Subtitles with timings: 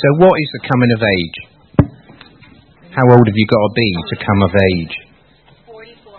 [0.00, 1.36] So, what is the coming of age?
[2.96, 4.96] How old have you got to be to come of age?
[5.68, 6.16] 44.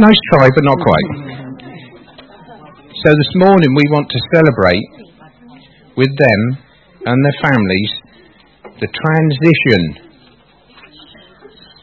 [0.00, 1.08] nice try, but not quite.
[3.04, 4.88] So, this morning we want to celebrate
[6.00, 6.40] with them
[7.04, 7.92] and their families
[8.80, 10.08] the transition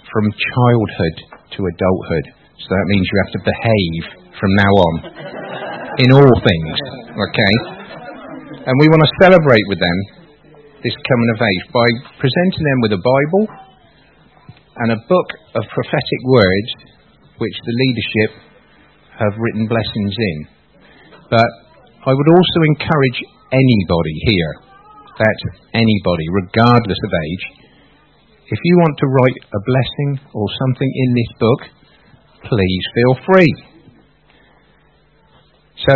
[0.09, 1.15] from childhood
[1.53, 2.25] to adulthood.
[2.57, 4.01] So that means you have to behave
[4.39, 5.13] from now on
[6.01, 7.00] in all things.
[7.11, 7.53] Okay?
[8.63, 9.97] And we want to celebrate with them
[10.79, 11.87] this coming of age by
[12.17, 13.45] presenting them with a Bible
[14.81, 16.69] and a book of prophetic words
[17.37, 18.31] which the leadership
[19.19, 20.37] have written blessings in.
[21.29, 21.49] But
[22.07, 23.19] I would also encourage
[23.51, 24.53] anybody here,
[25.19, 25.45] that's
[25.75, 27.45] anybody, regardless of age,
[28.51, 31.61] if you want to write a blessing or something in this book,
[32.49, 33.53] please feel free.
[35.87, 35.93] So,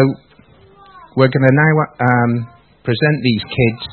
[1.16, 2.31] we're going to now um,
[2.83, 3.83] present these kids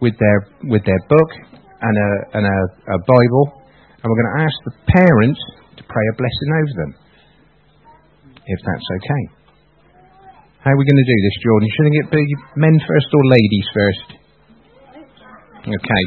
[0.00, 1.30] with their with their book
[1.80, 2.58] and a and a,
[2.94, 3.44] a Bible,
[3.96, 5.40] and we're going to ask the parents
[5.76, 6.92] to pray a blessing over them,
[8.46, 9.24] if that's okay.
[10.60, 11.68] How are we going to do this, Jordan?
[11.72, 12.24] Should it be
[12.60, 14.08] men first or ladies first?
[15.64, 16.04] Okay.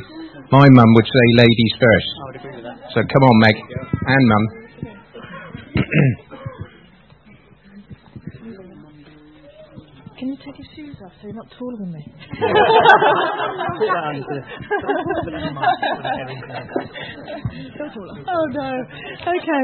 [0.52, 2.09] My mum would say ladies first.
[2.94, 3.56] So come on, Meg.
[4.06, 4.44] And mum.
[10.22, 12.06] Can you take your shoes off so you're not taller than me?
[18.30, 18.70] oh no.
[19.18, 19.64] Okay.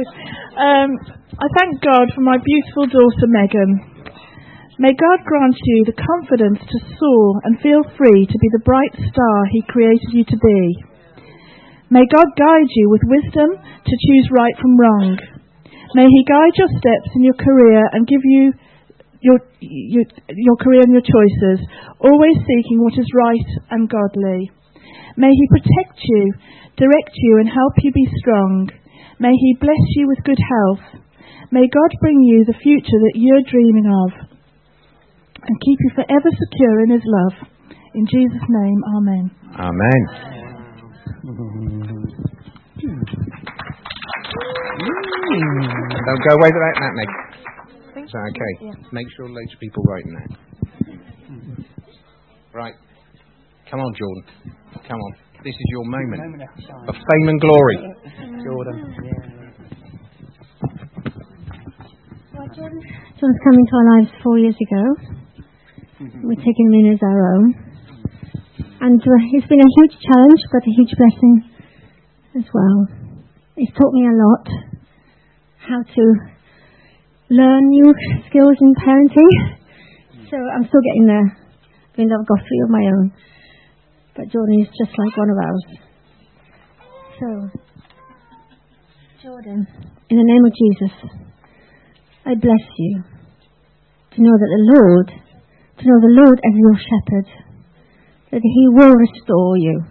[0.57, 0.89] Um,
[1.37, 4.01] I thank God for my beautiful daughter Megan.
[4.81, 8.97] May God grant you the confidence to soar and feel free to be the bright
[8.97, 10.73] star He created you to be.
[11.93, 15.21] May God guide you with wisdom to choose right from wrong.
[15.93, 18.53] May He guide your steps in your career and give you
[19.21, 21.65] your, your, your career and your choices,
[21.99, 24.51] always seeking what is right and godly.
[25.17, 26.33] May He protect you,
[26.77, 28.69] direct you, and help you be strong.
[29.19, 31.01] May He bless you with good health.
[31.51, 34.11] May God bring you the future that you're dreaming of
[35.47, 37.47] and keep you forever secure in His love.
[37.95, 39.31] In Jesus' name, Amen.
[39.57, 40.01] Amen.
[46.05, 47.26] Don't go away without that, Meg.
[48.07, 48.71] Is that okay?
[48.71, 48.71] Yeah.
[48.95, 50.29] Make sure loads of people writing that.
[52.55, 52.73] Right.
[53.69, 54.23] Come on, Jordan.
[54.87, 55.13] Come on.
[55.43, 56.47] This is your moment
[56.87, 57.77] of fame and glory.
[58.47, 58.77] Jordan.
[62.31, 62.79] Well, Jordan.
[63.19, 64.83] John's come into our lives four years ago.
[66.23, 67.53] We're taking him in as our own.
[68.79, 71.43] And uh, it's been a huge challenge, but a huge blessing
[72.39, 72.87] as well.
[73.57, 74.47] It's taught me a lot
[75.59, 76.36] how to
[77.29, 77.93] learn new
[78.29, 79.31] skills in parenting.
[80.15, 80.29] Mm.
[80.29, 81.37] So I'm still getting there,
[81.95, 83.13] even though I've got three of my own.
[84.15, 85.65] But Jordan is just like one of ours.
[87.19, 87.59] So,
[89.21, 89.67] Jordan,
[90.09, 90.93] in the name of Jesus,
[92.25, 93.03] I bless you
[94.11, 97.27] to know that the Lord, to know the Lord as your shepherd,
[98.31, 99.83] that He will restore you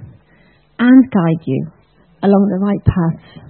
[0.78, 1.66] and guide you
[2.22, 3.44] along the right path,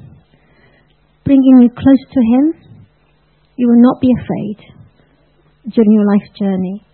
[1.24, 2.65] bringing you close to Him.
[3.56, 4.58] You will not be afraid
[5.72, 6.84] during your life journey,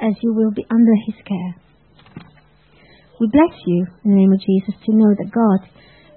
[0.00, 1.54] as you will be under His care.
[3.20, 5.68] We bless you in the name of Jesus to know that God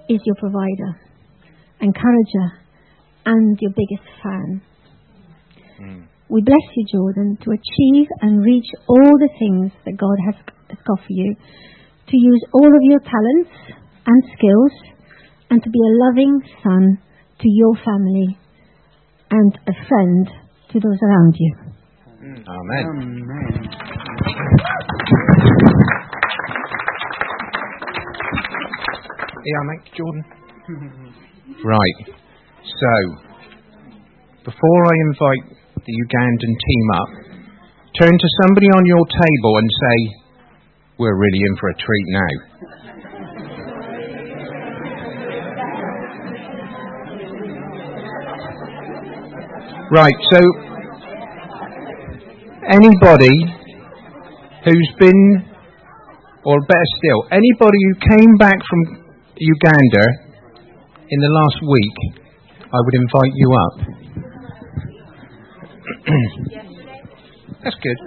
[0.08, 0.98] is your provider,
[1.82, 2.64] encourager,
[3.26, 4.62] and your biggest fan.
[5.76, 6.00] Hmm.
[6.30, 10.34] We bless you, Jordan, to achieve and reach all the things that God has,
[10.70, 11.34] has got for you,
[12.08, 13.52] to use all of your talents
[14.06, 14.72] and skills,
[15.50, 16.98] and to be a loving son
[17.38, 18.38] to your family
[19.32, 20.28] and a friend
[20.70, 21.56] to those around you.
[22.22, 22.84] Amen.
[29.42, 30.24] Yeah, mate, Jordan.
[31.64, 31.98] right.
[32.62, 32.92] So,
[34.44, 35.44] before I invite
[35.80, 37.10] the Ugandan team up,
[37.98, 39.98] turn to somebody on your table and say,
[40.98, 42.51] We're really in for a treat now.
[49.92, 50.40] Right, so
[52.72, 53.28] anybody
[54.64, 55.44] who's been,
[56.46, 59.04] or better still, anybody who came back from
[59.36, 60.06] Uganda
[61.10, 61.96] in the last week,
[62.72, 63.80] I would invite you up.
[67.62, 67.98] That's good.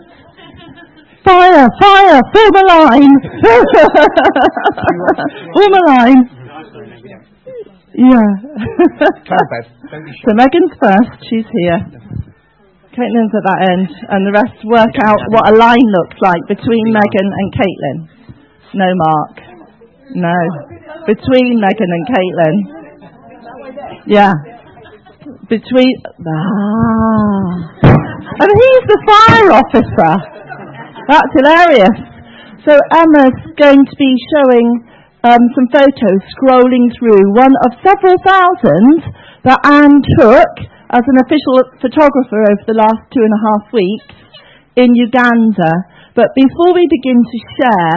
[1.24, 3.14] Fire, fire, form a line.
[5.54, 6.35] form a line.
[7.96, 8.28] Yeah.
[9.24, 9.66] Come on, Bev.
[9.92, 10.28] Don't be shy.
[10.28, 11.16] so Megan's first.
[11.32, 11.80] She's here.
[12.92, 16.86] Caitlin's at that end, and the rest work out what a line looks like between
[16.92, 17.98] Megan and Caitlin.
[18.76, 19.36] No, Mark.
[20.16, 20.38] No.
[21.08, 22.56] Between Megan and Caitlin.
[24.08, 24.32] Yeah.
[25.48, 25.96] Between.
[26.04, 27.96] Ah.
[28.36, 30.14] And he's the fire officer.
[31.08, 31.98] That's hilarious.
[32.68, 34.84] So Emma's going to be showing
[35.26, 39.10] um, some photos, scrolling through one of several thousand
[39.42, 40.54] that Anne took
[40.94, 44.14] as an official photographer over the last two and a half weeks
[44.78, 45.74] in Uganda.
[46.14, 47.96] But before we begin to share,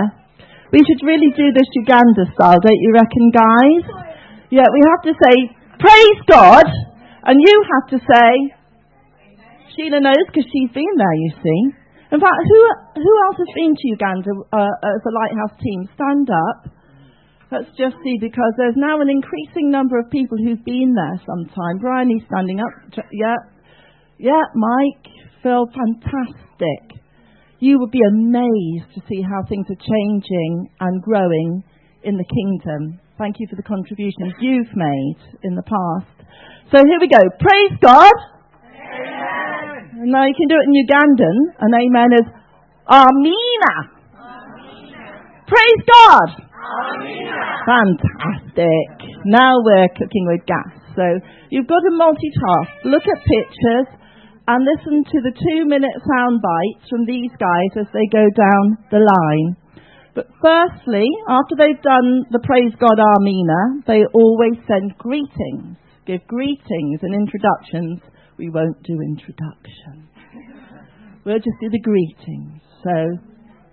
[0.73, 3.85] we should really do this Uganda style, don't you reckon, guys?
[4.49, 5.35] Yeah, we have to say,
[5.77, 6.67] Praise God,
[7.29, 8.29] and you have to say,
[9.77, 11.61] Sheila knows because she's been there, you see.
[12.09, 12.59] In fact, who,
[13.05, 15.85] who else has been to Uganda uh, as a lighthouse team?
[15.93, 16.78] Stand up.
[17.51, 21.81] Let's just see, because there's now an increasing number of people who've been there sometime.
[21.81, 22.69] Brian, he's standing up.
[23.11, 23.37] Yeah.
[24.19, 25.09] Yeah, Mike,
[25.43, 27.01] Phil, fantastic.
[27.61, 31.65] You would be amazed to see how things are changing and growing
[32.03, 33.01] in the kingdom.
[33.17, 36.29] Thank you for the contributions you've made in the past.
[36.71, 37.19] So here we go.
[37.41, 38.13] Praise God.
[38.63, 40.13] Amen.
[40.13, 42.27] Now you can do it in Ugandan, and amen is
[42.87, 43.75] Amina.
[44.15, 45.07] Amina.
[45.49, 46.48] Praise God.
[47.67, 48.89] Fantastic.
[49.27, 50.73] Now we're cooking with gas.
[50.97, 51.05] So
[51.51, 52.91] you've got to multitask.
[52.91, 53.89] Look at pictures
[54.49, 58.79] and listen to the two minute sound bites from these guys as they go down
[58.91, 59.57] the line.
[60.15, 65.77] But firstly, after they've done the Praise God Amina, they always send greetings,
[66.07, 68.01] give greetings and introductions.
[68.39, 70.11] We won't do introductions.
[71.25, 72.63] We'll just do the greetings.
[72.83, 73.28] So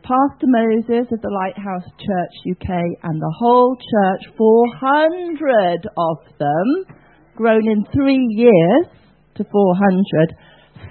[0.06, 2.70] Pastor Moses of the Lighthouse Church UK
[3.02, 6.96] and the whole church, 400 of them,
[7.36, 8.86] grown in three years
[9.34, 10.36] to 400,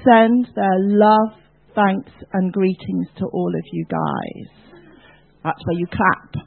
[0.03, 1.31] send their love,
[1.77, 4.83] thanks, and greetings to all of you guys.
[5.45, 6.47] That's where you clap.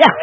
[0.00, 0.14] Yeah.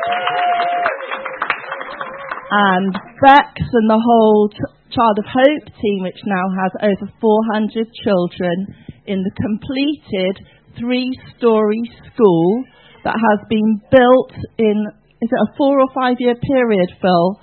[2.49, 4.49] And Bex and the whole
[4.89, 8.65] Child of Hope team, which now has over 400 children
[9.05, 10.41] in the completed
[10.79, 11.81] three story
[12.13, 12.63] school
[13.03, 14.85] that has been built in,
[15.21, 17.39] is it a four or five year period, Phil?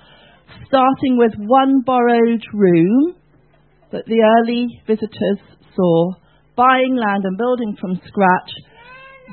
[0.66, 3.14] Starting with one borrowed room
[3.92, 5.40] that the early visitors
[5.74, 6.12] saw,
[6.56, 8.50] buying land and building from scratch.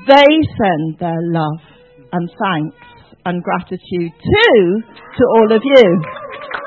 [0.06, 1.60] They send their love
[2.12, 2.86] and thanks
[3.24, 4.62] and gratitude too
[5.18, 5.86] to all of you.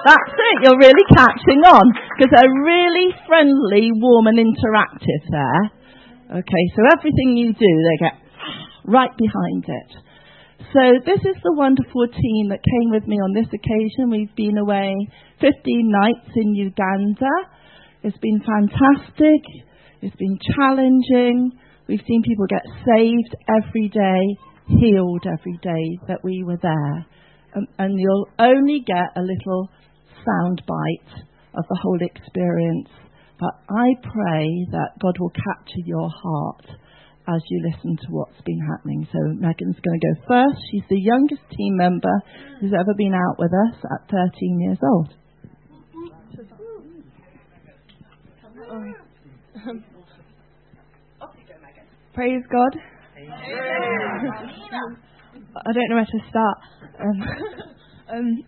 [0.06, 1.86] That's it, you're really catching on
[2.16, 5.79] because they're really friendly, warm, and interactive there.
[6.30, 8.14] Okay, so everything you do, they get
[8.86, 9.92] right behind it.
[10.74, 14.12] So this is the wonderful team that came with me on this occasion.
[14.12, 14.94] We've been away
[15.42, 15.58] 15
[15.90, 17.34] nights in Uganda.
[18.04, 19.42] It's been fantastic.
[20.04, 21.58] It's been challenging.
[21.88, 24.22] We've seen people get saved every day,
[24.68, 27.06] healed every day that we were there.
[27.56, 29.72] Um, and you'll only get a little
[30.24, 32.90] sound bite of the whole experience
[33.40, 36.66] but I pray that God will capture your heart
[37.28, 39.08] as you listen to what's been happening.
[39.12, 40.60] So Megan's going to go first.
[40.72, 42.22] She's the youngest team member
[42.60, 45.14] who's ever been out with us at 13 years old.
[52.14, 52.76] Praise God.
[55.56, 56.58] I don't know where to start.
[57.00, 57.22] Um,
[58.18, 58.44] um,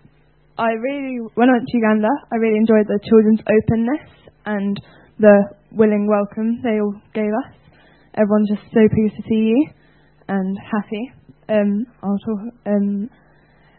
[0.57, 4.79] I really, when I went to Uganda, I really enjoyed the children's openness and
[5.19, 7.53] the willing welcome they all gave us.
[8.15, 9.67] Everyone's just so pleased to see you
[10.27, 11.12] and happy.
[11.50, 13.10] Um, talk, um,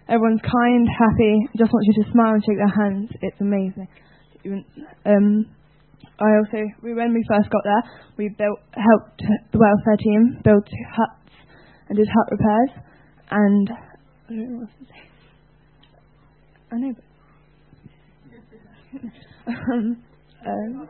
[0.09, 3.11] everyone's kind, happy, just wants you to smile and shake their hands.
[3.21, 3.89] It's amazing.
[5.05, 5.47] Um,
[6.19, 7.83] I also, we, when we first got there,
[8.17, 11.35] we built, helped the welfare team build huts
[11.89, 12.71] and did hut repairs.
[13.31, 15.13] And I don't know what to say.
[16.71, 16.95] I know.
[19.75, 20.03] um,
[20.47, 20.89] um,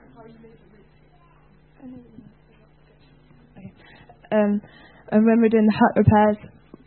[4.33, 4.61] um,
[5.13, 6.37] and when we were doing the hut repairs,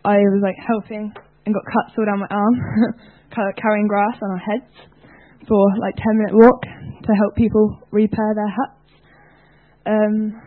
[0.04, 1.14] I was like helping
[1.46, 2.56] and got cuts all down my arm,
[3.62, 4.74] carrying grass on our heads
[5.48, 8.86] for like 10 minute walk to help people repair their huts.
[9.86, 10.42] Um,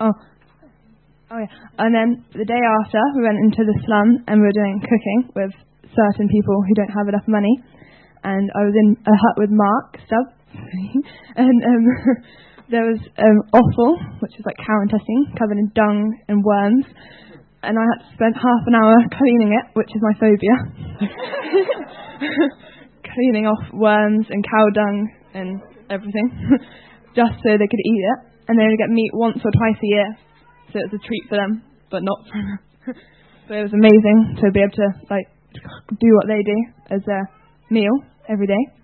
[0.00, 0.14] oh,
[1.30, 1.54] oh yeah.
[1.78, 5.30] And then the day after, we went into the slum and we were doing cooking
[5.34, 5.54] with
[5.94, 7.54] certain people who don't have enough money.
[8.24, 10.34] And I was in a hut with Mark Stubb,
[11.36, 11.84] and um,
[12.70, 16.84] there was um, offal, which is like cow intestine, covered in dung and worms.
[17.62, 20.56] And I had to spend half an hour cleaning it, which is my phobia.
[23.02, 26.30] cleaning off worms and cow dung and everything.
[27.18, 29.90] just so they could eat it, and they only get meat once or twice a
[29.90, 30.16] year,
[30.72, 32.62] so it's a treat for them, but not for
[33.48, 35.24] so it was amazing to be able to like
[35.98, 36.58] do what they do
[36.90, 37.92] as a meal
[38.28, 38.77] every day.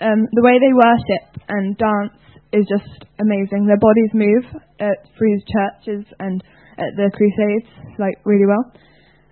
[0.00, 2.18] Um, the way they worship and dance
[2.52, 3.66] is just amazing.
[3.66, 4.44] Their bodies move
[4.78, 6.42] at, through churches and
[6.78, 7.66] at the crusades
[7.98, 8.70] like really well,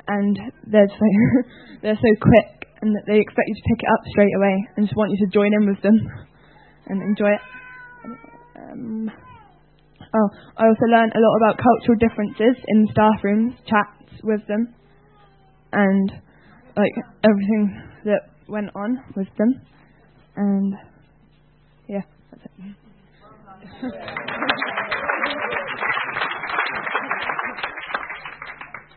[0.08, 0.34] and
[0.66, 1.18] they're like
[1.82, 4.96] they're so quick and they expect you to pick it up straight away and just
[4.96, 5.96] want you to join in with them
[6.86, 7.44] and enjoy it.
[8.56, 9.10] Um,
[10.14, 14.74] oh, I also learned a lot about cultural differences in staff rooms, chats with them,
[15.72, 16.10] and
[16.76, 16.92] like
[17.24, 19.62] everything that went on with them.
[20.36, 20.74] And
[21.88, 22.76] yeah, that's it.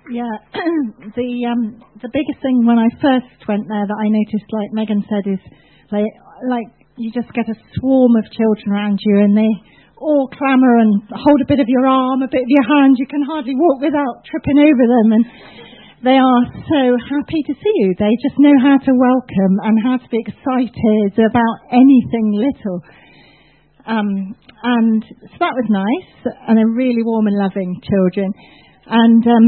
[0.10, 0.26] Yeah,
[1.16, 5.06] the um, the biggest thing when I first went there that I noticed, like Megan
[5.06, 5.40] said, is
[5.94, 6.10] like
[6.50, 9.54] like you just get a swarm of children around you, and they
[10.02, 12.98] all clamour and hold a bit of your arm, a bit of your hand.
[12.98, 15.24] You can hardly walk without tripping over them, and
[16.04, 17.96] they are so happy to see you.
[18.00, 22.80] They just know how to welcome and how to be excited about anything little.
[23.86, 28.32] Um, and so that was nice, and they're really warm and loving children.
[28.88, 29.46] And um,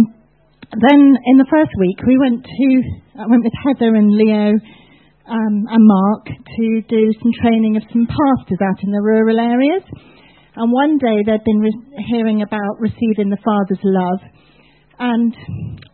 [0.71, 2.67] then in the first week, we went to
[3.19, 4.55] I went with Heather and Leo
[5.27, 9.83] um, and Mark to do some training of some pastors out in the rural areas.
[10.55, 14.19] And one day they'd been re- hearing about receiving the Father's love.
[15.01, 15.33] And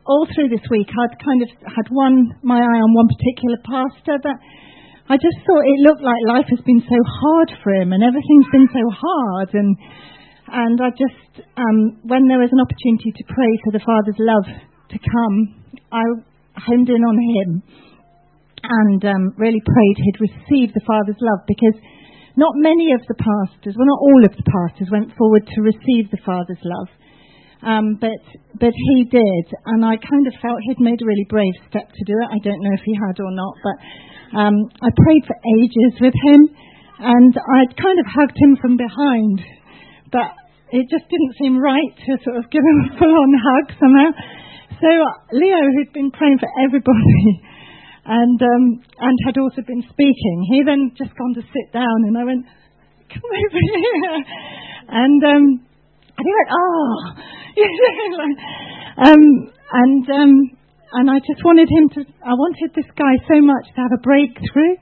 [0.04, 4.20] all through this week, I'd kind of had one my eye on one particular pastor,
[4.20, 4.36] but
[5.08, 8.52] I just thought it looked like life has been so hard for him, and everything's
[8.52, 9.72] been so hard, and
[10.48, 14.48] and I just, um, when there was an opportunity to pray for the Father's love
[14.48, 15.36] to come,
[15.92, 16.04] I
[16.56, 17.50] honed in on him
[18.64, 21.76] and um, really prayed he'd receive the Father's love because
[22.40, 26.12] not many of the pastors, well, not all of the pastors, went forward to receive
[26.12, 26.88] the Father's love.
[27.64, 28.22] Um, but
[28.60, 32.04] but he did, and I kind of felt he'd made a really brave step to
[32.06, 32.30] do it.
[32.30, 33.78] I don't know if he had or not, but
[34.38, 36.42] um, I prayed for ages with him,
[37.02, 39.42] and I'd kind of hugged him from behind
[40.12, 40.32] but
[40.72, 44.12] it just didn't seem right to sort of give him a full on hug somehow.
[44.80, 44.90] So
[45.34, 47.24] Leo, who'd been praying for everybody
[48.06, 48.66] and um,
[49.00, 52.46] and had also been speaking, he then just gone to sit down, and I went,
[53.10, 54.16] "Come over here,"
[55.04, 55.46] and um,
[56.18, 56.90] and he went, "Oh,"
[58.22, 58.38] like,
[59.08, 59.24] um,
[59.72, 60.34] and um,
[60.94, 62.00] and I just wanted him to.
[62.26, 64.76] I wanted this guy so much to have a breakthrough,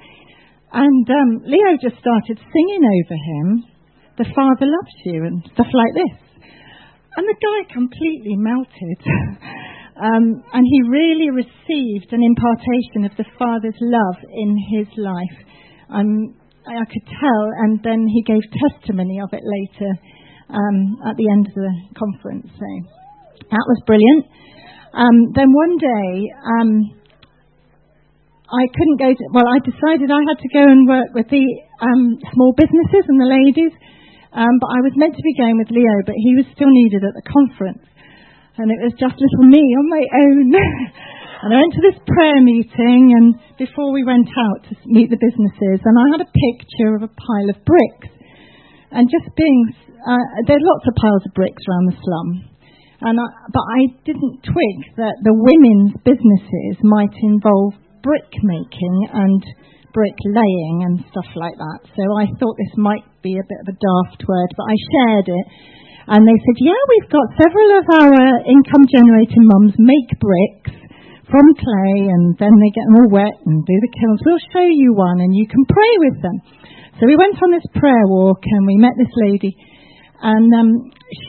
[0.71, 3.75] and um, Leo just started singing over him
[4.17, 6.15] the Father loves you, and stuff like this.
[7.17, 8.99] And the guy completely melted.
[9.99, 15.37] um, and he really received an impartation of the Father's love in his life.
[15.89, 16.35] Um,
[16.67, 19.91] I could tell, and then he gave testimony of it later
[20.49, 22.49] um, at the end of the conference.
[22.53, 22.67] So
[23.49, 24.25] that was brilliant.
[24.93, 26.11] Um, then one day,
[26.45, 26.69] um,
[28.45, 31.45] I couldn't go to, well, I decided I had to go and work with the
[31.81, 33.73] um, small businesses and the ladies
[34.35, 37.07] um, but I was meant to be going with Leo, but he was still needed
[37.07, 37.87] at the conference.
[38.59, 40.47] And it was just little me on my own.
[41.43, 45.19] and I went to this prayer meeting, and before we went out to meet the
[45.19, 48.11] businesses, and I had a picture of a pile of bricks.
[48.91, 49.71] And just being,
[50.05, 52.29] uh, there are lots of piles of bricks around the slum.
[53.01, 59.41] And I, but I didn't twig that the women's businesses might involve brick making and
[59.91, 61.79] brick laying and stuff like that.
[61.97, 65.27] So I thought this might be a bit of a daft word, but I shared
[65.27, 65.47] it.
[66.05, 70.85] And they said, yeah, we've got several of our income generating mums make bricks
[71.25, 74.21] from clay and then they get them all wet and do the kilns.
[74.21, 76.37] We'll show you one and you can pray with them.
[77.01, 79.57] So we went on this prayer walk and we met this lady
[80.25, 80.69] and um,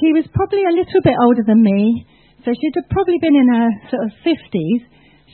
[0.01, 2.09] she was probably a little bit older than me.
[2.49, 4.81] So she'd have probably been in her sort of 50s.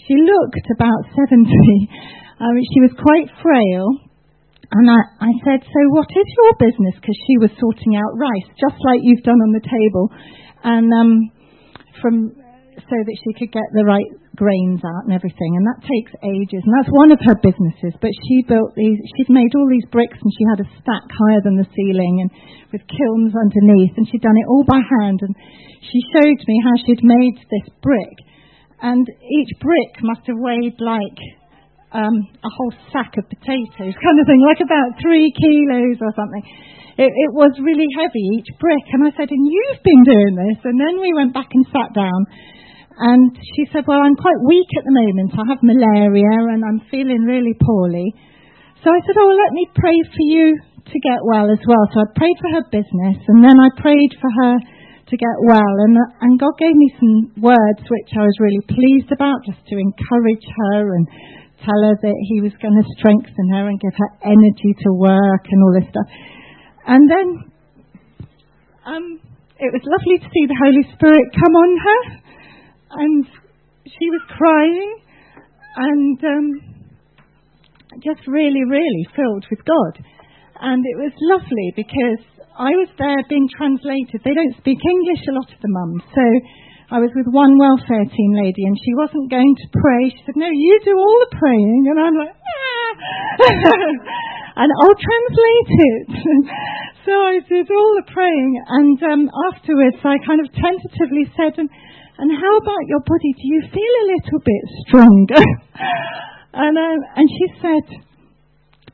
[0.02, 1.46] She looked about 70
[2.42, 3.86] um, she was quite frail.
[4.72, 6.96] And I, I said, So what is your business?
[6.98, 10.10] Because she was sorting out rice, just like you've done on the table.
[10.64, 11.12] And um,
[12.00, 12.34] from
[12.74, 15.56] so that she could get the right grains out and everything.
[15.60, 16.64] And that takes ages.
[16.64, 17.92] And that's one of her businesses.
[18.00, 21.42] But she built these, she'd made all these bricks and she had a stack higher
[21.44, 22.30] than the ceiling and
[22.72, 23.94] with kilns underneath.
[23.96, 25.20] And she'd done it all by hand.
[25.20, 25.34] And
[25.84, 28.16] she showed me how she'd made this brick.
[28.80, 31.20] And each brick must have weighed like
[31.92, 36.44] um, a whole sack of potatoes, kind of thing, like about three kilos or something.
[36.92, 38.84] It, it was really heavy, each brick.
[38.92, 40.60] And I said, And you've been doing this?
[40.64, 42.20] And then we went back and sat down.
[43.02, 45.34] And she said, Well, I'm quite weak at the moment.
[45.34, 48.14] I have malaria and I'm feeling really poorly.
[48.86, 50.54] So I said, Oh, let me pray for you
[50.86, 51.82] to get well as well.
[51.90, 55.74] So I prayed for her business and then I prayed for her to get well.
[55.82, 59.74] And, and God gave me some words which I was really pleased about just to
[59.82, 61.04] encourage her and
[61.66, 65.42] tell her that He was going to strengthen her and give her energy to work
[65.50, 66.08] and all this stuff.
[66.86, 67.26] And then
[68.86, 69.06] um,
[69.58, 72.21] it was lovely to see the Holy Spirit come on her.
[72.92, 73.26] And
[73.86, 74.90] she was crying
[75.76, 76.48] and um,
[78.04, 80.04] just really, really filled with God.
[80.60, 82.22] And it was lovely because
[82.54, 84.20] I was there being translated.
[84.22, 86.04] They don't speak English, a lot of the mums.
[86.14, 86.24] So
[86.92, 90.12] I was with one welfare team lady and she wasn't going to pray.
[90.12, 91.82] She said, No, you do all the praying.
[91.88, 92.90] And I'm like, ah.
[94.60, 96.04] and I'll translate it.
[97.08, 98.50] so I did all the praying.
[98.68, 101.72] And um, afterwards, I kind of tentatively said, and,
[102.18, 103.32] and how about your body?
[103.32, 105.42] Do you feel a little bit stronger?
[106.64, 107.86] and, um, and she said,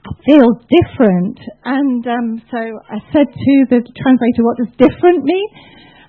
[0.06, 1.38] I feel different.
[1.64, 5.48] And um, so I said to the translator, what does different mean?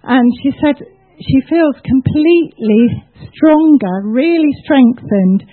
[0.04, 0.78] And she said,
[1.20, 3.04] she feels completely
[3.36, 5.44] stronger, really strengthened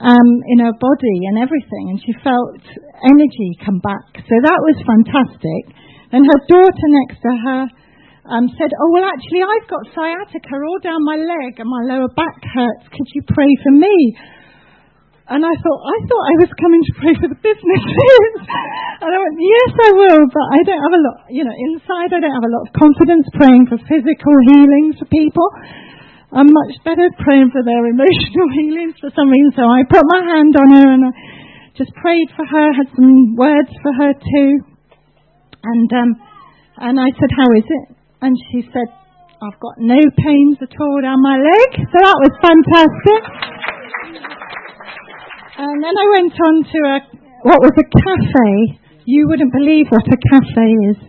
[0.00, 1.94] um, in her body and everything.
[1.94, 2.58] And she felt
[3.04, 4.08] energy come back.
[4.18, 5.62] So that was fantastic.
[6.10, 7.62] And her daughter next to her
[8.24, 12.08] um, said, Oh, well, actually, I've got sciatica all down my leg and my lower
[12.16, 12.88] back hurts.
[12.88, 13.94] Could you pray for me?
[15.24, 18.32] And I thought, I thought I was coming to pray for the businesses.
[19.04, 22.12] and I went, yes, I will, but I don't have a lot, you know, inside
[22.12, 25.48] I don't have a lot of confidence praying for physical healings for people.
[26.28, 29.52] I'm much better praying for their emotional healings for some reason.
[29.56, 31.12] So I put my hand on her and I
[31.72, 34.50] just prayed for her, had some words for her too.
[35.64, 36.10] And, um,
[36.84, 37.84] and I said, how is it?
[38.24, 38.88] And she said,
[39.44, 41.70] I've got no pains at all down my leg.
[41.76, 43.22] So that was fantastic.
[45.60, 46.96] And then I went on to a,
[47.44, 48.80] what was a cafe.
[49.04, 51.00] You wouldn't believe what a cafe is.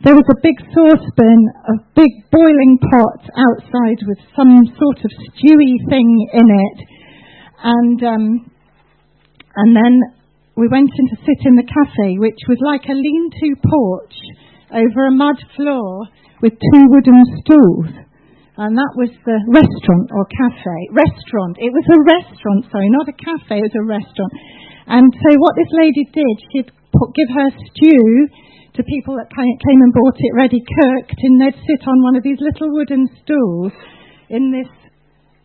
[0.00, 5.76] There was a big saucepan, a big boiling pot outside with some sort of stewy
[5.92, 6.78] thing in it.
[7.60, 8.24] And, um,
[9.52, 10.00] and then
[10.56, 14.16] we went in to sit in the cafe, which was like a lean-to porch
[14.72, 16.08] over a mud floor
[16.42, 18.08] with two wooden stools
[18.58, 20.78] and that was the restaurant or cafe.
[20.90, 21.62] Restaurant.
[21.62, 24.34] It was a restaurant, sorry, not a cafe, it was a restaurant.
[24.90, 28.26] And so what this lady did, she'd put, give her stew
[28.74, 32.26] to people that came and bought it ready cooked, and they'd sit on one of
[32.26, 33.70] these little wooden stools
[34.26, 34.70] in this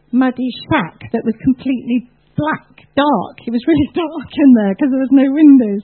[0.10, 3.36] muddy shack that was completely black, dark.
[3.46, 5.84] It was really dark in there because there was no windows.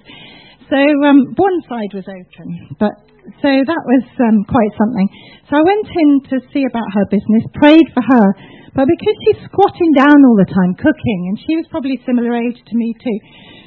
[0.65, 2.93] So um, one side was open, but
[3.37, 5.07] so that was um, quite something.
[5.49, 8.27] So I went in to see about her business, prayed for her,
[8.73, 12.57] but because she's squatting down all the time cooking, and she was probably similar age
[12.57, 13.17] to me too,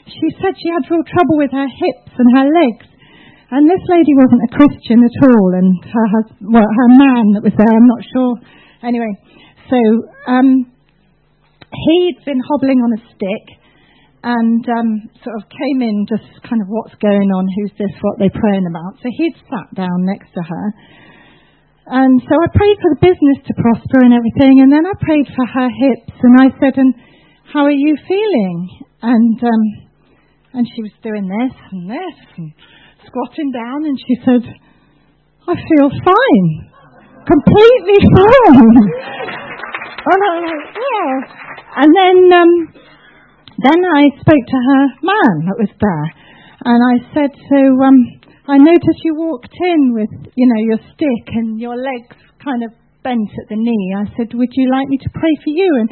[0.06, 2.86] she said she had real trouble with her hips and her legs.
[3.52, 7.44] And this lady wasn't a Christian at all, and her husband, well, her man that
[7.44, 8.32] was there, I'm not sure.
[8.80, 9.12] Anyway,
[9.68, 9.78] so
[10.26, 10.72] um,
[11.70, 13.61] he'd been hobbling on a stick
[14.22, 18.22] and um, sort of came in just kind of what's going on, who's this, what
[18.22, 19.02] they're praying about.
[19.02, 20.66] So he'd sat down next to her.
[21.90, 25.26] And so I prayed for the business to prosper and everything, and then I prayed
[25.34, 26.94] for her hips, and I said, and
[27.50, 28.86] how are you feeling?
[29.02, 29.62] And um,
[30.54, 32.52] and she was doing this and this and
[33.02, 36.48] squatting down, and she said, I feel fine,
[37.26, 38.78] completely fine.
[40.06, 41.10] and I like, yeah.
[41.82, 42.52] And then um,
[43.58, 46.08] then I spoke to her man that was there,
[46.64, 47.98] and I said, "So um,
[48.48, 52.72] I noticed you walked in with, you know, your stick and your legs kind of
[53.04, 53.94] bent at the knee.
[53.96, 55.90] I said, "Would you like me to pray for you?" And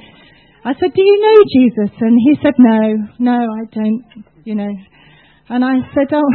[0.65, 2.81] I said, "Do you know Jesus?" And he said, "No,
[3.19, 4.05] no, I don't,
[4.45, 4.73] you know."
[5.49, 6.33] And I said, "Oh,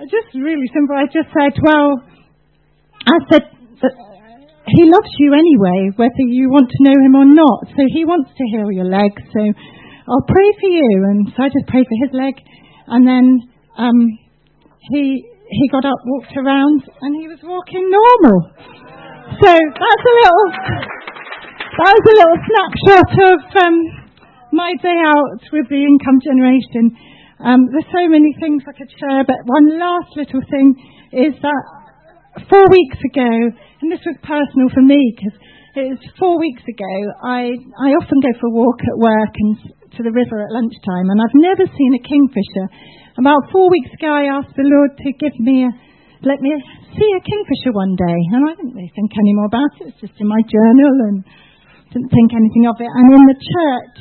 [0.10, 0.96] just really simple.
[0.96, 2.02] I just said, well,
[3.06, 3.42] I said."
[4.66, 7.70] He loves you anyway, whether you want to know him or not.
[7.70, 9.22] So he wants to heal your legs.
[9.30, 9.54] So
[10.06, 10.88] I'll pray for you.
[11.10, 12.34] And so I just prayed for his leg.
[12.86, 13.26] And then
[13.76, 13.98] um,
[14.94, 18.38] he, he got up, walked around, and he was walking normal.
[19.42, 20.48] So that's a little,
[21.82, 23.76] that was a little snapshot of um,
[24.54, 26.94] my day out with the income generation.
[27.42, 30.72] Um, there's so many things I could share, but one last little thing
[31.12, 31.62] is that
[32.48, 33.28] four weeks ago,
[33.82, 35.36] and this was personal for me because
[35.76, 39.52] it was four weeks ago, I, I often go for a walk at work and
[39.96, 42.66] to the river at lunchtime, and I've never seen a kingfisher.
[43.16, 45.70] About four weeks ago, I asked the Lord to give me a,
[46.24, 46.52] let me
[46.92, 49.92] see a kingfisher one day, and I didn't really think any more about it.
[49.92, 51.16] It's just in my journal, and
[51.92, 52.92] didn't think anything of it.
[52.92, 53.96] And in the church,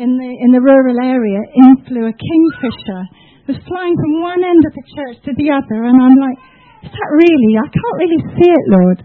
[0.00, 3.02] in the in the rural area, in flew a kingfisher.
[3.44, 6.38] It was flying from one end of the church to the other, and I'm like,
[6.84, 7.52] is that really?
[7.58, 8.98] I can't really see it, Lord.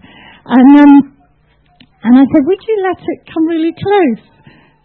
[0.44, 0.94] And um,
[2.04, 4.33] and I said, would you let it come really close?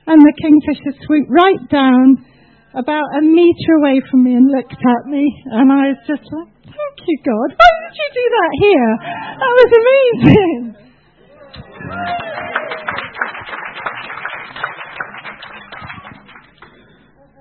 [0.09, 2.25] And the kingfisher swooped right down
[2.73, 5.21] about a metre away from me and looked at me,
[5.53, 7.49] and I was just like, thank you, God.
[7.53, 8.89] Why did you do that here?
[9.37, 10.79] That was amazing.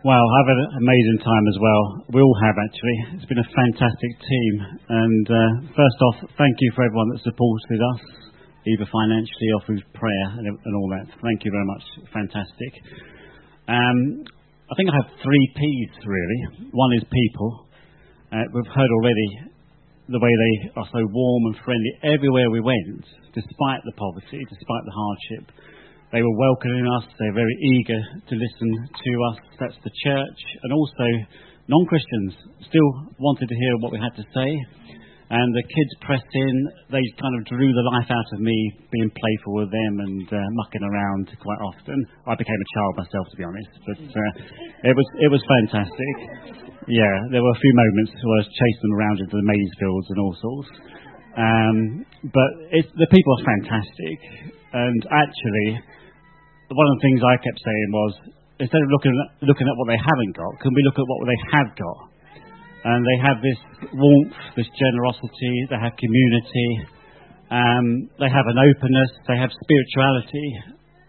[0.04, 1.82] Well, I've had an amazing time as well.
[2.14, 3.18] We all have actually.
[3.18, 4.54] It's been a fantastic team.
[4.88, 8.00] And uh, first off, thank you for everyone that supported us,
[8.66, 11.06] either financially or through prayer and, and all that.
[11.22, 11.84] Thank you very much.
[12.12, 12.72] Fantastic.
[13.68, 14.24] Um,
[14.68, 16.68] I think I have three P's really.
[16.72, 17.68] One is people.
[18.32, 19.30] Uh, we've heard already
[20.08, 24.84] the way they are so warm and friendly everywhere we went, despite the poverty, despite
[24.84, 25.44] the hardship.
[26.12, 27.04] They were welcoming us.
[27.18, 29.38] They're very eager to listen to us.
[29.60, 30.40] That's the church.
[30.64, 31.06] And also,
[31.68, 32.32] non Christians
[32.64, 32.90] still
[33.20, 34.50] wanted to hear what we had to say.
[35.28, 36.56] And the kids pressed in.
[36.88, 38.56] They kind of drew the life out of me
[38.88, 42.00] being playful with them and uh, mucking around quite often.
[42.24, 43.72] I became a child myself, to be honest.
[43.84, 44.32] But uh,
[44.88, 46.14] it, was, it was fantastic.
[46.88, 49.74] Yeah, there were a few moments where I was chasing them around into the maize
[49.76, 50.70] fields and all sorts.
[51.36, 51.78] Um,
[52.32, 54.18] but the people are fantastic.
[54.72, 55.68] And actually,
[56.72, 58.12] one of the things I kept saying was,
[58.64, 59.12] instead of looking
[59.44, 62.07] looking at what they haven't got, can we look at what they have got?
[62.88, 63.60] And they have this
[63.92, 66.70] warmth, this generosity, they have community,
[67.52, 70.48] um, they have an openness, they have spirituality.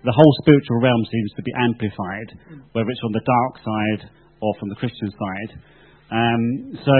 [0.03, 2.27] The whole spiritual realm seems to be amplified,
[2.75, 4.01] whether it's from the dark side
[4.43, 5.51] or from the Christian side.
[6.11, 6.43] Um,
[6.83, 6.95] so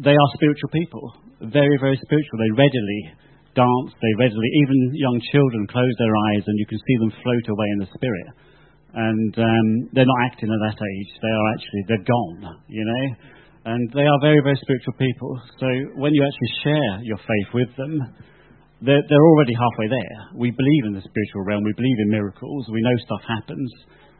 [0.00, 1.04] they are spiritual people,
[1.52, 2.36] very, very spiritual.
[2.40, 3.00] They readily
[3.52, 7.46] dance, they readily, even young children close their eyes and you can see them float
[7.52, 8.28] away in the spirit.
[8.94, 12.40] And um, they're not acting at that age, they are actually, they're gone,
[12.72, 13.04] you know.
[13.64, 15.40] And they are very, very spiritual people.
[15.56, 17.96] So when you actually share your faith with them,
[18.84, 20.16] they're, they're already halfway there.
[20.36, 23.70] We believe in the spiritual realm, we believe in miracles, we know stuff happens.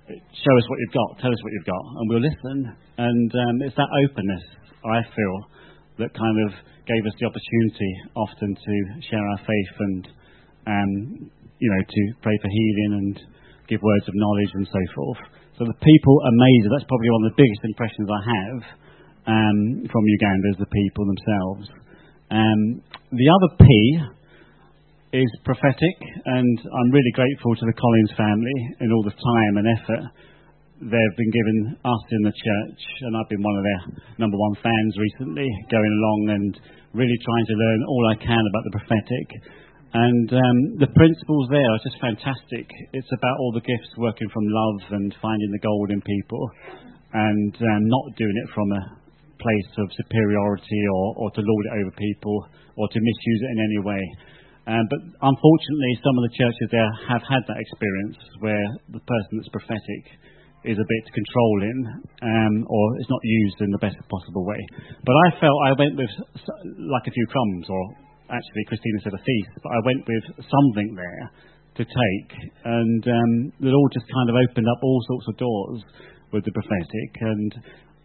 [0.09, 2.57] Show us what you've got, tell us what you've got, and we'll listen.
[2.97, 4.45] And um, it's that openness,
[4.81, 5.37] I feel,
[6.01, 6.51] that kind of
[6.89, 8.75] gave us the opportunity often to
[9.13, 10.03] share our faith and,
[10.69, 10.91] um,
[11.61, 13.15] you know, to pray for healing and
[13.69, 15.21] give words of knowledge and so forth.
[15.57, 16.69] So the people, amazing.
[16.73, 18.61] That's probably one of the biggest impressions I have
[19.27, 19.59] um,
[19.91, 21.67] from Uganda is the people themselves.
[22.31, 22.61] Um,
[23.13, 23.67] the other P
[25.13, 29.67] is prophetic, and I'm really grateful to the Collins family and all the time and
[29.69, 30.05] effort
[30.81, 33.83] they've been giving us in the church, and I've been one of their
[34.19, 36.53] number one fans recently, going along and
[36.93, 39.29] really trying to learn all I can about the prophetic.
[39.95, 42.67] And um, the principles there are just fantastic.
[42.93, 46.43] It's about all the gifts working from love and finding the gold in people,
[47.15, 48.83] and um, not doing it from a
[49.45, 52.37] place of superiority or, or to lord it over people
[52.81, 54.05] or to misuse it in any way.
[54.65, 58.65] Um, but unfortunately, some of the churches there have had that experience where
[58.97, 60.05] the person that's prophetic
[60.65, 61.79] is a bit controlling
[62.25, 64.61] um, or it's not used in the best possible way.
[65.05, 66.09] But I felt I went with
[66.89, 67.83] like a few crumbs, or
[68.33, 71.25] actually Christina said a feast, but I went with something there
[71.77, 72.31] to take,
[72.65, 75.79] and um, the Lord just kind of opened up all sorts of doors
[76.33, 77.51] with the prophetic, and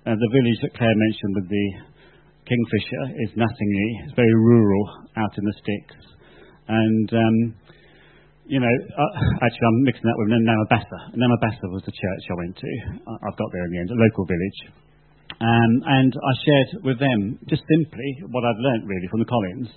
[0.06, 1.68] uh, the village that Claire mentioned with the
[2.48, 3.90] kingfisher is Nasingi.
[4.06, 4.86] It's very rural,
[5.18, 6.00] out in the sticks,
[6.68, 7.38] and um,
[8.50, 9.14] you know, uh,
[9.46, 11.14] actually, I'm mixing that with Namabasa.
[11.14, 12.72] Namabasa was the church I went to.
[13.06, 14.60] I, have got there in the end, a local village.
[15.38, 19.70] Um, and I shared with them just simply what I'd learnt really from the Collins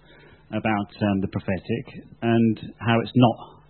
[0.57, 1.85] about um, the prophetic
[2.25, 3.61] and how it's not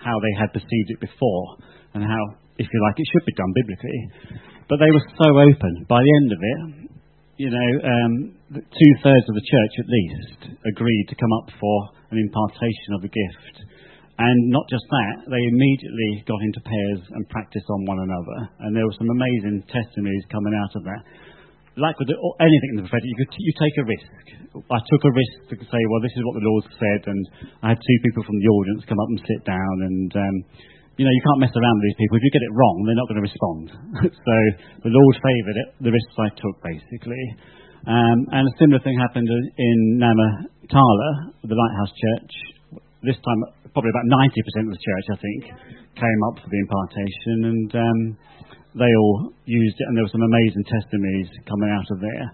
[0.00, 1.60] how they had perceived it before
[1.92, 2.22] and how,
[2.56, 4.00] if you like, it should be done biblically.
[4.68, 5.86] But they were so open.
[5.86, 6.60] By the end of it,
[7.38, 8.12] you know, um,
[8.54, 11.76] two thirds of the church at least agreed to come up for
[12.10, 13.66] an impartation of the gift
[14.16, 18.48] and not just that, they immediately got into pairs and practiced on one another.
[18.64, 21.02] And there were some amazing testimonies coming out of that.
[21.76, 22.08] Like with
[22.40, 24.08] anything in the prophetic, you, could, you take a risk.
[24.56, 27.22] I took a risk to say, well, this is what the Lord said, and
[27.60, 30.36] I had two people from the audience come up and sit down, and um,
[30.96, 32.16] you know, you can't mess around with these people.
[32.16, 33.64] If you get it wrong, they're not going to respond.
[34.26, 34.34] so
[34.80, 37.24] the Lord favoured it, the risks I took, basically.
[37.84, 41.10] Um, and a similar thing happened in Namatala,
[41.44, 42.32] the Lighthouse Church.
[43.04, 43.40] This time,
[43.76, 45.40] probably about 90% of the church, I think,
[46.00, 48.00] came up for the impartation, and um,
[48.74, 52.26] they all used it, and there were some amazing testimonies coming out of there.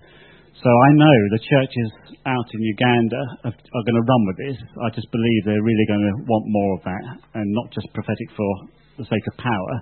[0.61, 1.89] So I know the churches
[2.29, 4.59] out in Uganda are, are going to run with this.
[4.85, 7.05] I just believe they're really going to want more of that,
[7.41, 8.51] and not just prophetic for
[9.01, 9.75] the sake of power,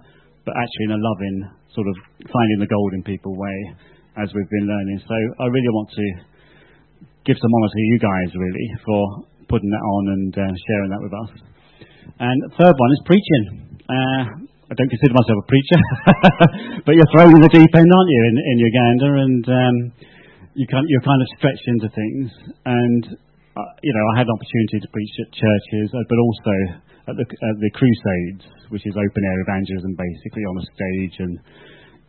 [0.47, 1.37] but actually in a loving,
[1.75, 3.59] sort of finding the gold in people way
[4.17, 4.99] as we've been learning.
[5.05, 6.07] So I really want to
[7.27, 9.03] give some honour to you guys, really, for
[9.51, 11.31] putting that on and uh, sharing that with us.
[12.19, 13.45] And the third one is preaching.
[13.85, 14.23] Uh,
[14.71, 15.81] I don't consider myself a preacher,
[16.87, 19.09] but you're thrown in the deep end, aren't you, in, in Uganda?
[19.19, 19.77] And um,
[20.61, 22.29] you can, you're kind of stretched into things.
[22.69, 23.17] And,
[23.57, 26.55] uh, you know, I had an opportunity to preach at churches, uh, but also
[27.09, 31.17] at the, at the Crusades, which is open air evangelism, basically, on a stage.
[31.25, 31.35] And,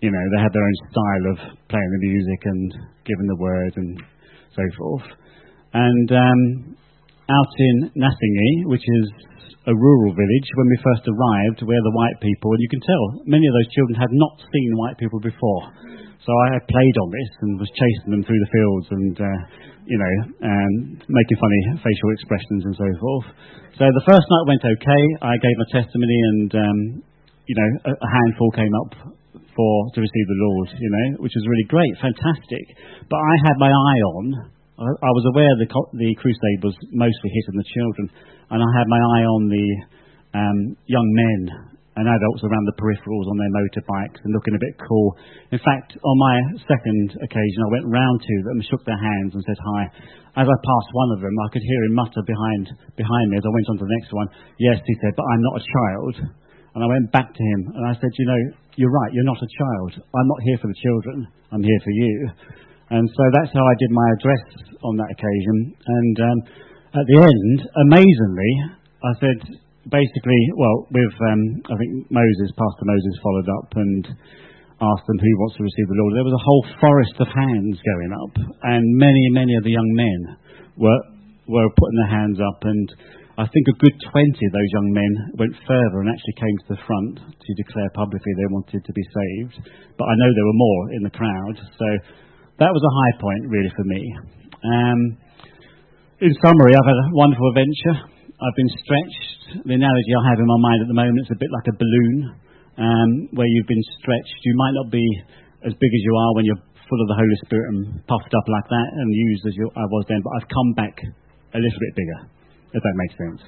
[0.04, 1.38] you know, they had their own style of
[1.72, 2.68] playing the music and
[3.08, 3.92] giving the word and
[4.52, 5.08] so forth.
[5.72, 6.42] And um,
[7.32, 9.06] out in Nasingi, which is
[9.64, 13.04] a rural village, when we first arrived, we're the white people, and you can tell
[13.32, 15.72] many of those children had not seen white people before.
[16.22, 19.40] So I played on this and was chasing them through the fields and, uh,
[19.90, 23.28] you know, and making funny facial expressions and so forth.
[23.82, 25.04] So the first night went okay.
[25.26, 26.80] I gave my testimony, and um,
[27.50, 28.92] you know, a, a handful came up
[29.58, 32.66] for to receive the Lord, you know, which was really great, fantastic.
[33.10, 34.26] But I had my eye on.
[34.82, 38.06] I, was aware the the crusade was mostly hitting the children,
[38.54, 39.68] and I had my eye on the
[40.38, 41.40] um, young men
[42.00, 45.12] and adults around the peripherals on their motorbikes and looking a bit cool.
[45.52, 49.44] In fact, on my second occasion, I went round to them, shook their hands, and
[49.44, 49.82] said hi.
[50.40, 53.44] As I passed one of them, I could hear him mutter behind behind me as
[53.44, 54.28] I went on to the next one.
[54.56, 56.16] Yes, he said, but I'm not a child.
[56.72, 58.42] And I went back to him and I said, you know,
[58.80, 59.92] you're right, you're not a child.
[60.00, 62.16] I'm not here for the children, I'm here for you.
[62.92, 64.44] And so that's how I did my address
[64.84, 65.76] on that occasion.
[65.76, 66.38] And um,
[66.96, 68.52] at the end, amazingly,
[69.04, 69.40] I said,
[69.90, 71.42] basically, well, with, um,
[71.72, 74.02] I think Moses, Pastor Moses followed up and
[74.82, 76.12] asked them who wants to receive the Lord.
[76.18, 78.34] There was a whole forest of hands going up,
[78.74, 80.20] and many, many of the young men
[80.78, 81.02] were,
[81.50, 82.86] were putting their hands up, and
[83.42, 86.70] I think a good 20 of those young men went further and actually came to
[86.76, 89.66] the front to declare publicly they wanted to be saved.
[89.98, 91.88] But I know there were more in the crowd, so
[92.62, 94.02] that was a high point really for me.
[94.62, 95.00] Um,
[96.22, 97.98] in summary, I've had a wonderful adventure.
[98.42, 99.70] I've been stretched.
[99.70, 101.78] The analogy I have in my mind at the moment is a bit like a
[101.78, 102.18] balloon,
[102.82, 104.40] um, where you've been stretched.
[104.42, 105.06] You might not be
[105.62, 108.46] as big as you are when you're full of the Holy Spirit and puffed up
[108.50, 110.96] like that and used as you, I was then, but I've come back
[111.54, 112.20] a little bit bigger,
[112.74, 113.42] if that makes sense.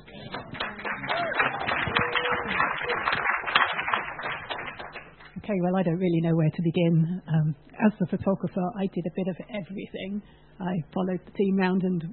[5.42, 7.20] Okay, well, I don't really know where to begin.
[7.34, 10.22] Um, as the photographer, I did a bit of everything.
[10.60, 12.04] I followed the team round and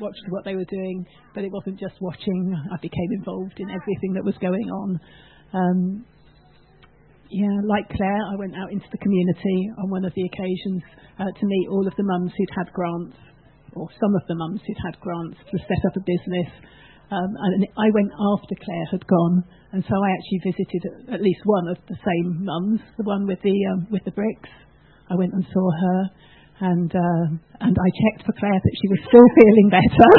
[0.00, 2.54] watched what they were doing, but it wasn't just watching.
[2.72, 5.00] I became involved in everything that was going on.
[5.52, 6.04] Um,
[7.30, 10.82] yeah, like Claire, I went out into the community on one of the occasions
[11.18, 13.16] uh, to meet all of the mums who'd had grants,
[13.74, 16.50] or some of the mums who'd had grants to set up a business.
[17.10, 20.82] Um, and I went after Claire had gone, and so I actually visited
[21.14, 24.50] at least one of the same mums, the one with the um, with the bricks.
[25.10, 26.00] I went and saw her,
[26.60, 27.24] and uh,
[27.60, 30.10] and I checked for Claire that she was still feeling better,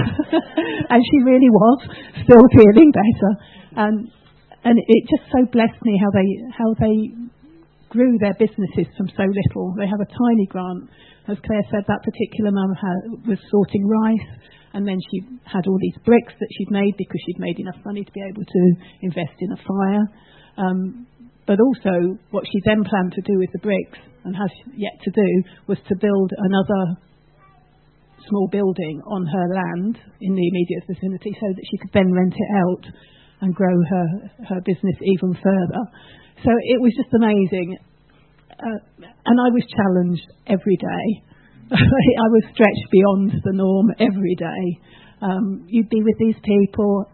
[0.94, 1.80] and she really was
[2.26, 3.32] still feeling better.
[3.78, 3.96] And
[4.64, 6.98] and it just so blessed me how they how they
[7.90, 9.74] grew their businesses from so little.
[9.78, 10.90] They have a tiny grant,
[11.26, 11.86] as Claire said.
[11.88, 12.74] That particular mum
[13.26, 14.30] was sorting rice,
[14.74, 18.04] and then she had all these bricks that she'd made because she'd made enough money
[18.04, 18.62] to be able to
[19.02, 20.06] invest in a fire.
[20.58, 21.08] Um,
[21.48, 23.98] but also, what she then planned to do with the bricks
[24.28, 25.30] and has yet to do
[25.68, 27.00] was to build another
[28.28, 32.36] small building on her land in the immediate vicinity so that she could then rent
[32.36, 32.84] it out
[33.40, 34.08] and grow her,
[34.52, 35.84] her business even further.
[36.44, 37.78] So it was just amazing.
[38.52, 41.08] Uh, and I was challenged every day.
[41.72, 44.64] I was stretched beyond the norm every day.
[45.22, 47.06] Um, you'd be with these people,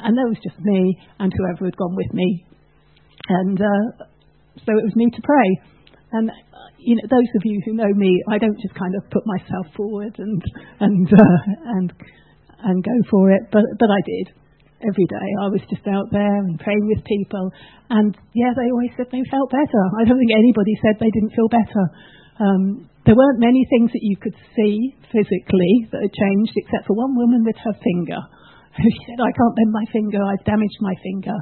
[0.00, 2.46] and that was just me and whoever had gone with me
[3.28, 4.04] and uh,
[4.64, 5.48] so it was me to pray.
[6.12, 6.30] And
[6.86, 9.66] you know, those of you who know me, I don't just kind of put myself
[9.74, 10.38] forward and
[10.78, 11.40] and uh,
[11.74, 11.90] and
[12.62, 14.26] and go for it, but but I did
[14.86, 15.28] every day.
[15.42, 17.50] I was just out there and praying with people,
[17.90, 19.82] and yeah, they always said they felt better.
[19.98, 21.84] I don't think anybody said they didn't feel better.
[22.38, 22.62] Um,
[23.02, 27.18] there weren't many things that you could see physically that had changed, except for one
[27.18, 28.22] woman with her finger.
[28.76, 30.20] She said, "I can't bend my finger.
[30.20, 31.36] I've damaged my finger."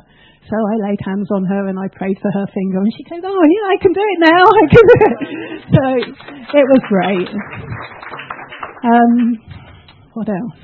[0.45, 3.25] So I laid hands on her and I prayed for her finger, and she goes,
[3.25, 4.43] "Oh, yeah, I can do it now.
[4.63, 5.17] I can do it."
[5.73, 5.83] So
[6.59, 7.31] it was great.
[8.85, 9.41] Um,
[10.13, 10.61] what else?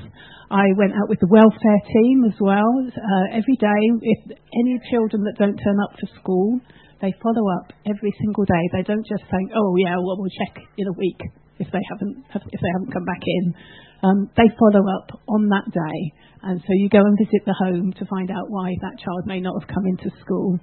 [0.51, 2.69] I went out with the welfare team as well.
[2.91, 6.59] Uh, every day, if any children that don't turn up for school,
[7.01, 8.63] they follow up every single day.
[8.75, 11.19] They don't just say, "Oh, yeah, well, we'll check in a week
[11.57, 13.55] if they haven't if they haven't come back in."
[14.03, 17.93] Um, they follow up on that day and so you go and visit the home
[18.01, 20.57] to find out why that child may not have come into school.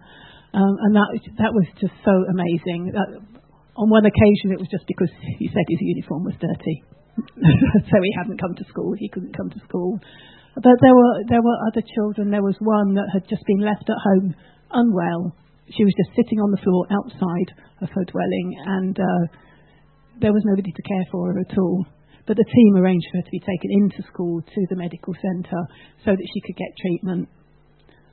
[0.50, 2.90] Um, and that, that was just so amazing.
[2.90, 3.22] That,
[3.78, 6.82] on one occasion, it was just because he said his uniform was dirty.
[7.90, 8.94] so he hadn't come to school.
[8.98, 10.02] He couldn't come to school.
[10.58, 12.34] But there were there were other children.
[12.34, 14.34] There was one that had just been left at home
[14.74, 15.30] unwell.
[15.70, 19.24] She was just sitting on the floor outside of her dwelling, and uh,
[20.18, 21.86] there was nobody to care for her at all.
[22.26, 25.64] But the team arranged for her to be taken into school to the medical centre
[26.04, 27.28] so that she could get treatment.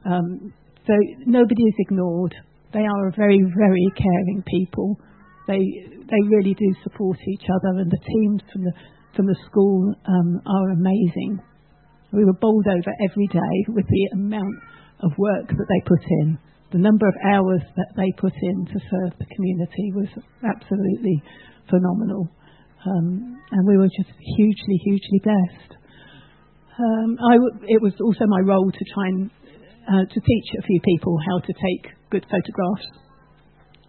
[0.06, 0.54] Um,
[0.88, 0.94] so
[1.26, 2.36] nobody is ignored.
[2.74, 5.00] They are a very, very caring people.
[5.48, 5.62] They
[6.06, 8.74] they really do support each other, and the teams from the
[9.16, 11.40] from the school um, are amazing.
[12.12, 14.56] We were bowled over every day with the amount
[15.02, 16.38] of work that they put in.
[16.72, 20.10] The number of hours that they put in to serve the community was
[20.44, 21.22] absolutely
[21.70, 22.30] phenomenal.
[22.86, 25.72] Um, and we were just hugely, hugely blessed.
[26.78, 27.18] Um,
[27.68, 29.32] it was also my role to try and
[29.88, 32.86] uh, to teach a few people how to take good photographs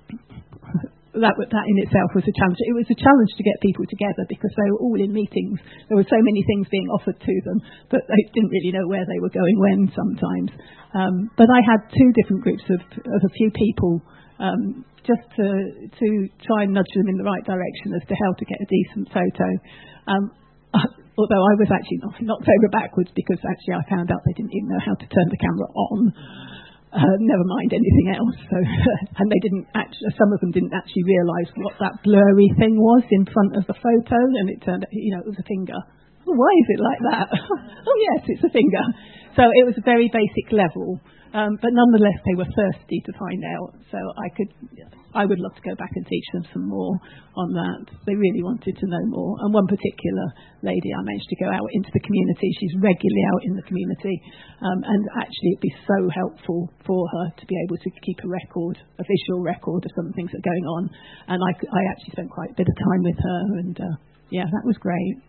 [1.16, 2.60] that, that in itself was a challenge.
[2.60, 5.58] It was a challenge to get people together because they were all in meetings.
[5.88, 7.58] There were so many things being offered to them
[7.90, 10.50] that they didn't really know where they were going when sometimes.
[10.92, 14.04] Um, but I had two different groups of, of a few people
[14.38, 15.46] um, just to,
[15.86, 16.08] to
[16.42, 19.06] try and nudge them in the right direction as to how to get a decent
[19.14, 19.48] photo.
[20.10, 20.24] Um,
[21.18, 24.68] although I was actually knocked over backwards because actually I found out they didn't even
[24.68, 26.00] know how to turn the camera on.
[26.96, 28.36] Uh, never mind anything else.
[28.48, 28.56] So,
[29.20, 33.04] and they didn't actually, some of them didn't actually realise what that blurry thing was
[33.12, 35.76] in front of the photo, and it turned, out you know, it was a finger.
[36.26, 37.28] Oh, why is it like that?
[37.88, 38.84] oh yes, it's a finger.
[39.36, 40.96] So it was a very basic level,
[41.36, 43.76] um, but nonetheless they were thirsty to find out.
[43.92, 44.48] So I could,
[45.12, 46.96] I would love to go back and teach them some more
[47.36, 47.84] on that.
[48.08, 49.36] They really wanted to know more.
[49.44, 50.26] And one particular
[50.64, 52.48] lady, I managed to go out into the community.
[52.56, 54.16] She's regularly out in the community.
[54.64, 58.32] Um, and actually, it'd be so helpful for her to be able to keep a
[58.32, 60.82] record, a visual record of some things that are going on.
[61.28, 63.40] And I, I actually spent quite a bit of time with her.
[63.60, 63.94] And uh,
[64.32, 65.20] yeah, that was great.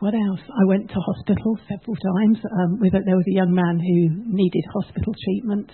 [0.00, 0.40] What else?
[0.48, 2.40] I went to hospital several times.
[2.40, 5.68] Um, with a, there was a young man who needed hospital treatment.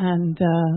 [0.00, 0.74] And uh,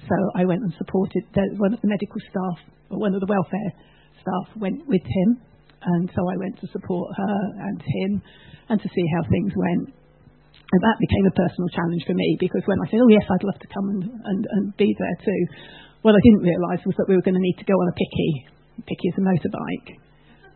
[0.00, 3.28] so I went and supported the, one of the medical staff, or one of the
[3.28, 3.70] welfare
[4.16, 5.44] staff went with him.
[5.84, 7.36] And so I went to support her
[7.68, 8.10] and him
[8.72, 9.92] and to see how things went.
[9.92, 13.44] And that became a personal challenge for me because when I said, oh, yes, I'd
[13.44, 15.42] love to come and, and, and be there too,
[16.00, 17.96] what I didn't realise was that we were going to need to go on a
[17.96, 18.32] picky.
[18.88, 19.88] Picky is a motorbike.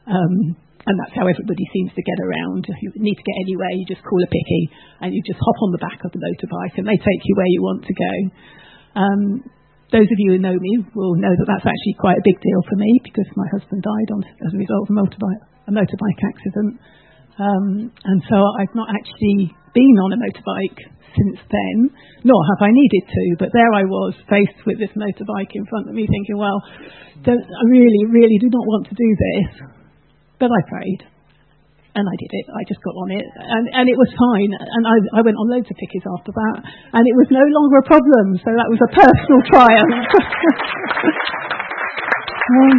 [0.08, 2.66] Um, and that's how everybody seems to get around.
[2.66, 4.62] If you need to get anywhere, you just call a picky
[4.98, 7.52] and you just hop on the back of the motorbike and they take you where
[7.54, 8.14] you want to go.
[8.98, 9.22] Um,
[9.94, 12.60] those of you who know me will know that that's actually quite a big deal
[12.66, 16.20] for me because my husband died on, as a result of a motorbike, a motorbike
[16.26, 16.72] accident.
[17.38, 20.80] Um, and so I've not actually been on a motorbike
[21.12, 21.76] since then,
[22.24, 23.24] nor have I needed to.
[23.38, 26.58] But there I was, faced with this motorbike in front of me, thinking, well,
[27.28, 29.81] I really, really do not want to do this.
[30.42, 31.06] But I prayed
[31.94, 32.50] and I did it.
[32.50, 34.48] I just got on it, and, and it was fine.
[34.48, 36.56] And I, I went on loads of pickies after that,
[36.98, 38.34] and it was no longer a problem.
[38.40, 39.92] So that was a personal triumph.
[42.58, 42.74] um,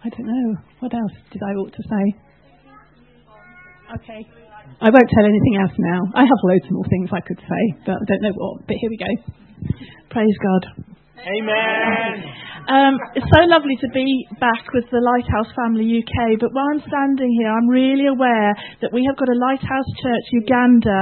[0.00, 0.48] I don't know.
[0.78, 2.04] What else did I ought to say?
[4.00, 4.22] Okay.
[4.80, 6.00] I won't tell anything else now.
[6.14, 8.64] I have loads more things I could say, but I don't know what.
[8.64, 9.10] But here we go.
[10.08, 10.86] Praise God.
[11.20, 12.24] Amen.
[12.68, 16.40] Um, it's so lovely to be back with the Lighthouse Family UK.
[16.40, 20.26] But while I'm standing here, I'm really aware that we have got a Lighthouse Church
[20.32, 21.00] Uganda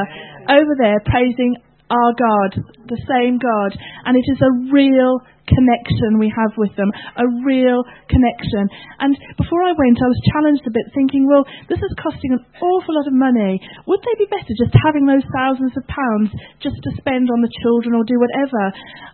[0.49, 1.57] over there praising
[1.91, 2.51] our God,
[2.89, 3.73] the same God.
[4.05, 7.81] And it is a real connection we have with them, a real
[8.13, 8.69] connection.
[9.01, 12.45] And before I went, I was challenged a bit, thinking, well, this is costing an
[12.61, 13.57] awful lot of money.
[13.89, 17.53] Would they be better just having those thousands of pounds just to spend on the
[17.65, 18.63] children or do whatever?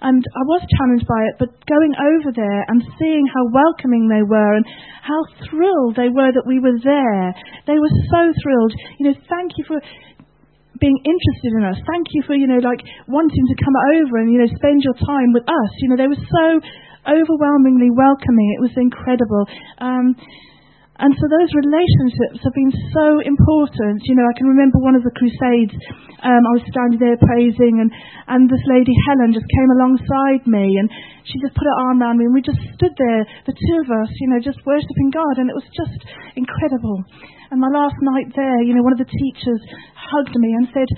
[0.03, 4.27] And I was challenged by it, but going over there and seeing how welcoming they
[4.27, 4.67] were and
[5.07, 7.31] how thrilled they were that we were there,
[7.71, 8.75] they were so thrilled.
[8.99, 9.79] You know, thank you for
[10.81, 11.79] being interested in us.
[11.87, 14.95] Thank you for, you know, like wanting to come over and, you know, spend your
[14.95, 15.71] time with us.
[15.81, 16.47] You know, they were so
[17.07, 18.49] overwhelmingly welcoming.
[18.59, 19.45] It was incredible.
[19.79, 20.17] Um,
[21.05, 24.01] and so those relationships have been so important.
[24.09, 25.77] You know, I can remember one of the crusades.
[26.25, 27.93] Um, I was standing there praising, and,
[28.25, 30.89] and this lady Helen just came alongside me, and
[31.29, 33.89] she just put her arm around me, and we just stood there, the two of
[33.93, 36.01] us, you know, just worshiping God, and it was just
[36.41, 37.05] incredible.
[37.53, 39.61] And my last night there, you know, one of the teachers
[39.93, 40.89] hugged me and said,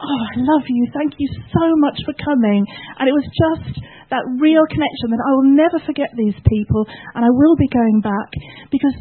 [0.00, 0.88] Oh, I love you.
[0.96, 2.64] Thank you so much for coming.
[2.96, 3.76] And it was just
[4.10, 8.00] that real connection that I will never forget these people and I will be going
[8.00, 8.30] back
[8.72, 8.96] because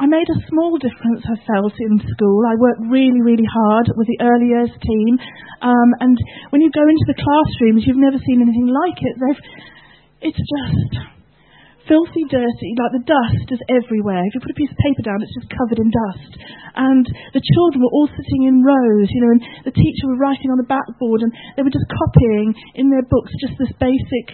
[0.00, 2.42] I made a small difference, I felt, in school.
[2.50, 5.12] I worked really, really hard with the early years team.
[5.62, 6.18] Um, and
[6.50, 9.14] when you go into the classrooms, you've never seen anything like it.
[9.22, 9.42] They've
[10.24, 11.04] it's just
[11.84, 14.24] filthy, dirty, like the dust is everywhere.
[14.24, 16.32] If you put a piece of paper down, it's just covered in dust.
[16.74, 17.04] And
[17.36, 20.56] the children were all sitting in rows, you know, and the teacher was writing on
[20.56, 24.26] the backboard and they were just copying in their books just this basic,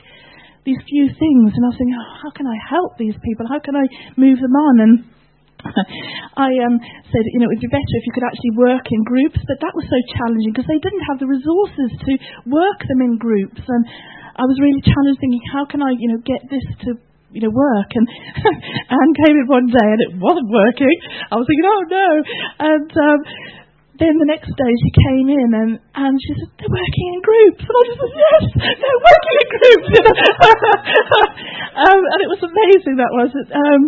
[0.63, 1.51] these few things.
[1.59, 3.51] And I was thinking, oh, how can I help these people?
[3.51, 3.85] How can I
[4.15, 4.75] move them on?
[4.79, 4.95] And
[6.47, 6.77] I um,
[7.11, 9.59] said, you know, it would be better if you could actually work in groups, but
[9.61, 12.13] that was so challenging because they didn't have the resources to
[12.49, 13.61] work them in groups.
[13.61, 13.83] And
[14.37, 17.01] I was really challenged, thinking, how can I, you know, get this to
[17.31, 17.91] you know, work.
[17.95, 18.07] And
[18.91, 20.97] Anne came in one day and it wasn't working.
[21.31, 22.09] I was thinking, oh no.
[22.59, 23.19] And um,
[24.03, 27.63] then the next day she came in and, and she said, they're working in groups.
[27.63, 28.45] And I just said, yes,
[28.81, 29.89] they're working in groups.
[31.87, 33.31] um, and it was amazing that was.
[33.31, 33.83] Um,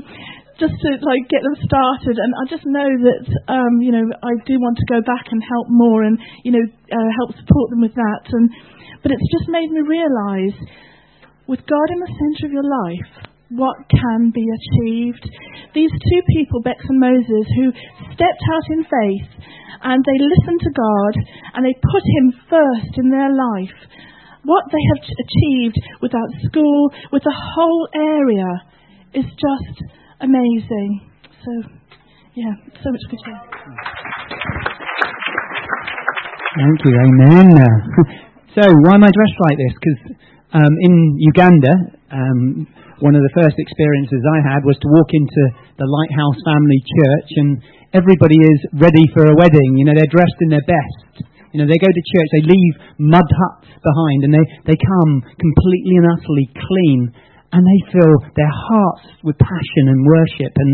[0.63, 4.33] just to like get them started, and I just know that um, you know I
[4.47, 6.15] do want to go back and help more, and
[6.47, 8.25] you know uh, help support them with that.
[8.31, 8.47] And
[9.03, 10.55] but it's just made me realise,
[11.51, 13.11] with God in the centre of your life,
[13.51, 15.27] what can be achieved.
[15.75, 17.75] These two people, Bex and Moses, who
[18.15, 19.31] stepped out in faith
[19.83, 21.15] and they listened to God
[21.55, 23.79] and they put Him first in their life.
[24.45, 28.63] What they have achieved without school, with the whole area,
[29.15, 29.77] is just
[30.23, 30.91] amazing.
[31.43, 31.51] So,
[32.35, 33.33] yeah, so much good to
[36.53, 37.47] Thank you, amen.
[38.55, 39.75] so, why am I dressed like this?
[39.77, 40.01] Because
[40.53, 41.75] um, in Uganda,
[42.13, 42.69] um,
[43.01, 45.43] one of the first experiences I had was to walk into
[45.81, 47.51] the Lighthouse Family Church, and
[47.97, 49.81] everybody is ready for a wedding.
[49.81, 51.27] You know, they're dressed in their best.
[51.51, 55.21] You know, they go to church, they leave mud huts behind, and they, they come
[55.37, 57.01] completely and utterly clean,
[57.53, 60.53] and they fill their hearts with passion and worship.
[60.57, 60.73] And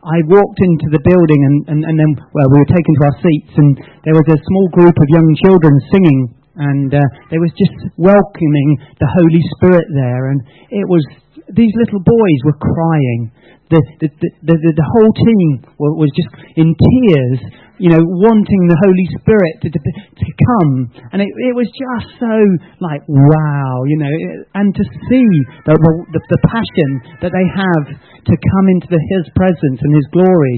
[0.00, 3.16] I walked into the building, and, and, and then, well, we were taken to our
[3.20, 3.70] seats, and
[4.06, 6.20] there was a small group of young children singing,
[6.56, 10.40] and uh, they was just welcoming the Holy Spirit there, and
[10.72, 11.04] it was
[11.52, 13.32] these little boys were crying.
[13.70, 14.10] The, the,
[14.42, 16.26] the, the, whole team was just
[16.58, 17.38] in tears,
[17.78, 20.90] you know, wanting the Holy Spirit to, to, to come.
[21.14, 22.34] And it, it was just so
[22.82, 24.10] like, wow, you know,
[24.58, 25.28] and to see
[25.70, 26.90] the, the, the passion
[27.22, 30.56] that they have to come into the, His presence and His glory.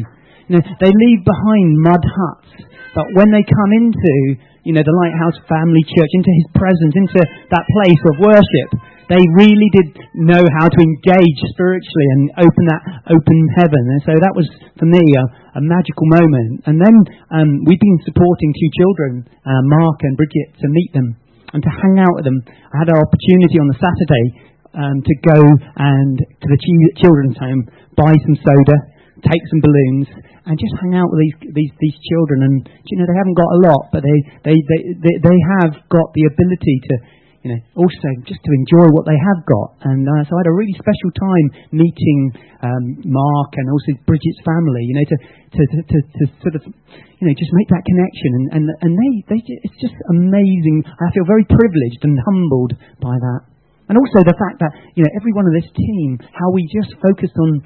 [0.49, 2.65] You know, they leave behind mud huts,
[2.97, 7.21] but when they come into, you know, the Lighthouse Family Church, into His presence, into
[7.53, 8.71] that place of worship,
[9.11, 13.83] they really did know how to engage spiritually and open that open heaven.
[13.99, 14.47] And so that was,
[14.79, 15.25] for me, a,
[15.59, 16.63] a magical moment.
[16.71, 16.97] And then
[17.35, 21.19] um, we've been supporting two children, uh, Mark and Bridget, to meet them
[21.53, 22.39] and to hang out with them.
[22.47, 24.27] I had an opportunity on the Saturday
[24.73, 25.39] um, to go
[25.77, 26.61] and to the
[26.97, 28.77] children's home, buy some soda,
[29.21, 30.09] take some balloons,
[30.49, 32.39] and just hang out with these these, these children.
[32.49, 32.57] And
[32.89, 36.09] you know they haven't got a lot, but they they, they they they have got
[36.17, 36.95] the ability to
[37.43, 39.71] you know, also just to enjoy what they have got.
[39.91, 42.19] And uh, so I had a really special time meeting
[42.63, 47.25] um, Mark and also Bridget's family, you know, to, to, to, to, sort of, you
[47.27, 48.31] know, just make that connection.
[48.39, 50.87] And, and, and they, they, it's just amazing.
[50.87, 53.43] I feel very privileged and humbled by that.
[53.91, 56.95] And also the fact that, you know, every one of this team, how we just
[57.03, 57.61] focused on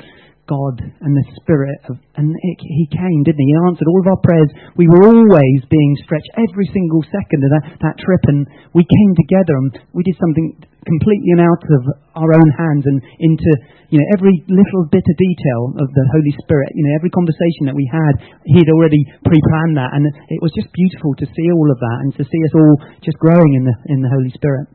[0.47, 1.79] God and the Spirit.
[1.91, 3.51] Of, and it, He came, didn't He?
[3.51, 4.51] He answered all of our prayers.
[4.79, 9.13] We were always being stretched every single second of that, that trip, and we came
[9.19, 11.83] together and we did something completely and out of
[12.15, 13.51] our own hands and into
[13.91, 16.71] you know every little bit of detail of the Holy Spirit.
[16.79, 18.15] You know every conversation that we had,
[18.47, 22.11] He'd already pre-planned that, and it was just beautiful to see all of that and
[22.17, 24.67] to see us all just growing in the in the Holy Spirit.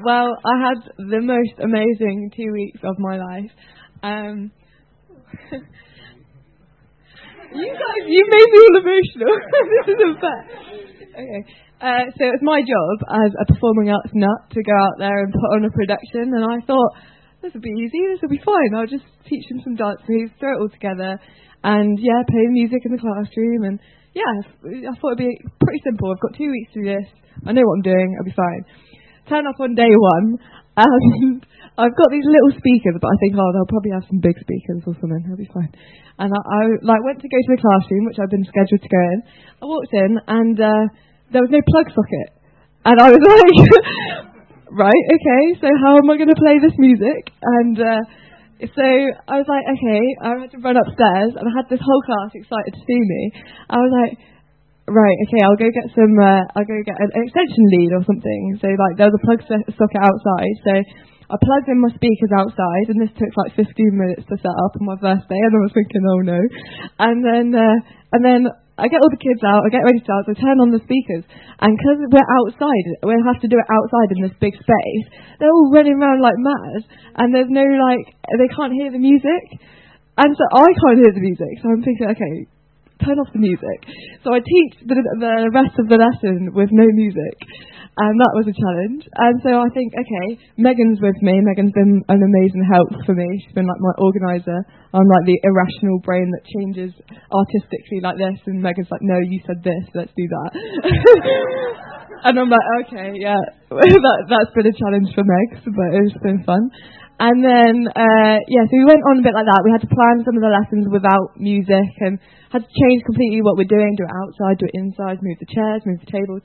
[0.00, 3.52] Well, I had the most amazing two weeks of my life.
[4.02, 4.50] Um,
[7.52, 9.36] you guys, you made me all emotional.
[9.76, 10.42] this isn't fair.
[11.20, 11.42] Okay.
[11.84, 15.32] Uh, so it's my job as a performing arts nut to go out there and
[15.32, 16.96] put on a production, and I thought
[17.42, 18.72] this would be easy, this will be fine.
[18.72, 21.20] I'll just teach them some dance moves, throw it all together,
[21.64, 23.80] and yeah, play music in the classroom, and
[24.16, 24.32] yeah,
[24.64, 26.08] I thought it'd be pretty simple.
[26.08, 27.08] I've got two weeks to do this.
[27.44, 28.16] I know what I'm doing.
[28.16, 28.64] I'll be fine
[29.30, 30.36] turn up on day one,
[30.76, 31.46] and
[31.80, 34.82] I've got these little speakers, but I think, oh, they'll probably have some big speakers
[34.84, 35.22] or something.
[35.24, 35.70] It'll be fine.
[36.18, 38.90] And I, I like went to go to the classroom, which I've been scheduled to
[38.90, 39.18] go in.
[39.62, 40.84] I walked in, and uh,
[41.32, 42.28] there was no plug socket,
[42.84, 43.56] and I was like,
[44.74, 47.32] right, okay, so how am I going to play this music?
[47.40, 48.02] And uh,
[48.60, 48.84] so
[49.30, 52.36] I was like, okay, I had to run upstairs, and I had this whole class
[52.36, 53.22] excited to see me.
[53.72, 54.12] I was like,
[54.90, 58.58] right, okay, I'll go get some, uh, I'll go get an extension lead or something.
[58.58, 60.72] So like there was a plug socket outside, so
[61.30, 64.74] I plugged in my speakers outside, and this took like 15 minutes to set up
[64.74, 66.40] on my first day, and I was thinking, oh no.
[66.98, 67.78] And then, uh,
[68.10, 68.40] and then
[68.74, 70.82] I get all the kids out, I get ready to dance, I turn on the
[70.82, 71.22] speakers,
[71.62, 75.06] and because we're outside, we have to do it outside in this big space,
[75.38, 76.82] they're all running around like mad,
[77.22, 79.44] and there's no, like, they can't hear the music,
[80.18, 82.34] and so I can't hear the music, so I'm thinking, okay,
[83.04, 83.78] turn off the music.
[84.24, 87.36] So I teach the, the rest of the lesson with no music
[88.00, 89.02] and that was a challenge.
[89.18, 90.26] And so I think, okay,
[90.56, 91.36] Megan's with me.
[91.42, 93.26] Megan's been an amazing help for me.
[93.42, 94.62] She's been like my organizer.
[94.94, 96.96] I'm like the irrational brain that changes
[97.28, 100.50] artistically like this, and Megan's like, no, you said this, let's do that.
[102.30, 103.38] and I'm like, okay, yeah,
[103.68, 106.70] that, that's been a challenge for Meg, but it's been fun.
[107.20, 109.60] And then, uh, yeah, so we went on a bit like that.
[109.60, 112.16] We had to plan some of the lessons without music and
[112.48, 115.52] had to change completely what we're doing, do it outside, do it inside, move the
[115.52, 116.40] chairs, move the tables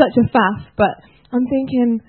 [0.00, 0.94] such a faff, but
[1.32, 2.00] I'm thinking,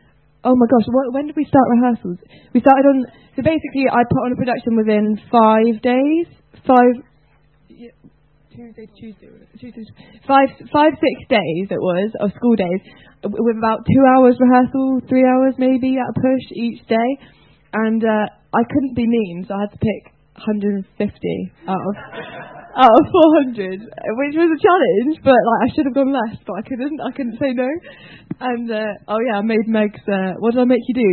[0.43, 2.17] oh my gosh, what, when did we start rehearsals?
[2.53, 3.05] We started on,
[3.35, 6.27] so basically I put on a production within five days,
[6.67, 6.93] five,
[8.51, 9.31] Tuesday Tuesday,
[10.27, 12.81] five, five, six days it was, of school days,
[13.23, 17.09] with about two hours rehearsal, three hours maybe at a push each day,
[17.73, 20.87] and uh, I couldn't be mean, so I had to pick 150
[21.67, 21.95] out of
[22.71, 23.03] out of
[23.51, 25.19] 400, which was a challenge.
[25.23, 26.99] But like I should have gone less, but I couldn't.
[27.03, 27.67] I couldn't say no.
[28.41, 30.03] And uh, oh yeah, I made Meg's.
[30.07, 31.11] Uh, what did I make you do?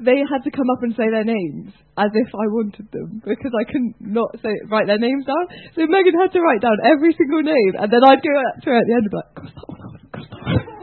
[0.00, 3.52] They had to come up and say their names as if I wanted them because
[3.52, 5.44] I couldn't not say write their names down.
[5.74, 8.66] So Megan had to write down every single name, and then I'd go up to
[8.70, 9.78] her at the end and be like, cross that one
[10.10, 10.80] cross that one.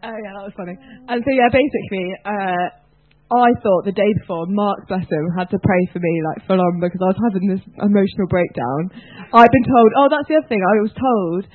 [0.00, 0.78] Oh yeah, that was funny.
[0.80, 2.06] And so yeah, basically.
[2.24, 2.80] Uh,
[3.30, 6.58] I thought the day before, Mark, bless him, had to pray for me like full
[6.58, 8.90] on because I was having this emotional breakdown.
[9.30, 10.58] I'd been told, oh, that's the other thing.
[10.58, 11.46] I was told,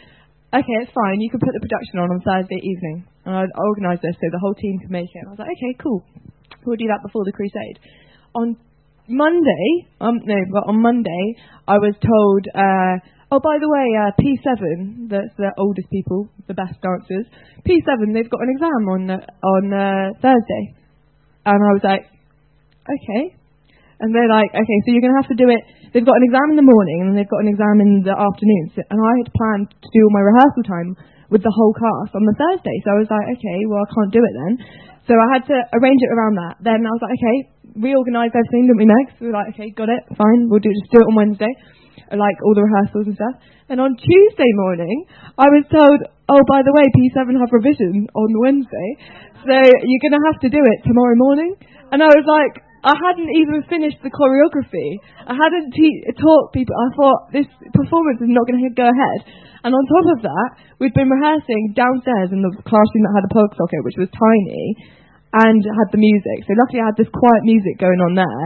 [0.55, 1.19] okay, it's fine.
[1.19, 4.39] You can put the production on on Thursday evening, and I'd organise this so the
[4.39, 5.19] whole team could make it.
[5.19, 5.99] And I was like, okay, cool.
[6.63, 7.83] We'll do that before the crusade.
[8.39, 8.55] On
[9.11, 9.67] Monday,
[9.99, 11.23] um, no, but on Monday,
[11.67, 13.03] I was told, uh,
[13.35, 17.27] oh, by the way, uh, P7, that's the oldest people, the best dancers,
[17.67, 20.84] P7, they've got an exam on uh, on uh, Thursday.
[21.45, 22.03] And I was like,
[22.89, 23.23] okay.
[24.01, 25.61] And they're like, okay, so you're going to have to do it.
[25.95, 28.65] They've got an exam in the morning and they've got an exam in the afternoon.
[28.75, 30.89] So, and I had planned to do all my rehearsal time
[31.31, 32.75] with the whole cast on the Thursday.
[32.83, 34.53] So I was like, okay, well, I can't do it then.
[35.07, 36.59] So I had to arrange it around that.
[36.59, 37.37] Then I was like, okay,
[37.77, 38.89] reorganise everything, didn't we,
[39.21, 41.51] we were like, okay, got it, fine, we'll do just do it on Wednesday,
[42.13, 43.35] like all the rehearsals and stuff.
[43.69, 45.09] And on Tuesday morning,
[45.41, 45.97] I was told,
[46.29, 48.89] oh, by the way, P7 have revision on Wednesday,
[49.41, 51.57] so you're going to have to do it tomorrow morning.
[51.89, 55.01] And I was like, I hadn't even finished the choreography.
[55.25, 56.77] I hadn't te- taught people.
[56.77, 59.19] I thought this performance is not going to go ahead.
[59.65, 63.33] And on top of that, we'd been rehearsing downstairs in the classroom that had a
[63.33, 64.77] plug socket, which was tiny,
[65.33, 66.45] and had the music.
[66.45, 68.45] So luckily I had this quiet music going on there.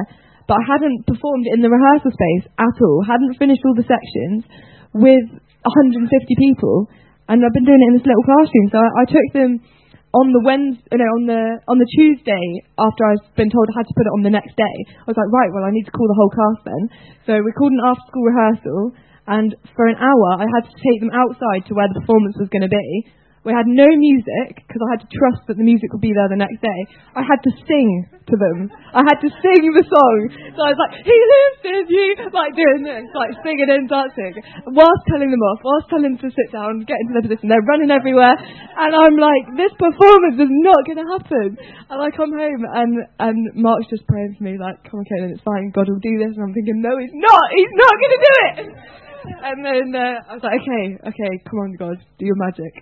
[0.49, 3.05] But I hadn't performed in the rehearsal space at all.
[3.05, 4.49] Hadn't finished all the sections
[4.97, 5.29] with
[5.61, 6.09] 150
[6.41, 6.89] people.
[7.29, 8.67] And I've been doing it in this little classroom.
[8.73, 9.61] So I, I took them
[10.09, 13.85] on the Wednesday, no, on the on the Tuesday after I'd been told I had
[13.85, 15.93] to put it on the next day, I was like, right, well, I need to
[15.93, 16.83] call the whole cast then.
[17.29, 18.81] So we called an after-school rehearsal,
[19.29, 22.49] and for an hour I had to take them outside to where the performance was
[22.49, 22.87] going to be,
[23.47, 26.27] we had no music because I had to trust that the music would be there
[26.27, 26.79] the next day.
[27.15, 27.87] I had to sing
[28.27, 28.67] to them.
[28.91, 30.17] I had to sing the song.
[30.53, 34.35] So I was like, He lives in you, like doing this, like singing and dancing,
[34.75, 37.47] whilst telling them off, whilst telling them to sit down, get into their position.
[37.47, 41.47] They're running everywhere, and I'm like, this performance is not going to happen.
[41.89, 42.91] And I come home, and
[43.23, 46.15] and Mark's just praying for me, like, come on, Caitlin, it's fine, God will do
[46.19, 46.35] this.
[46.35, 47.47] And I'm thinking, no, he's not.
[47.55, 51.59] He's not going to do it and then uh, I was like, okay, okay, come
[51.59, 52.73] on, God, do your magic.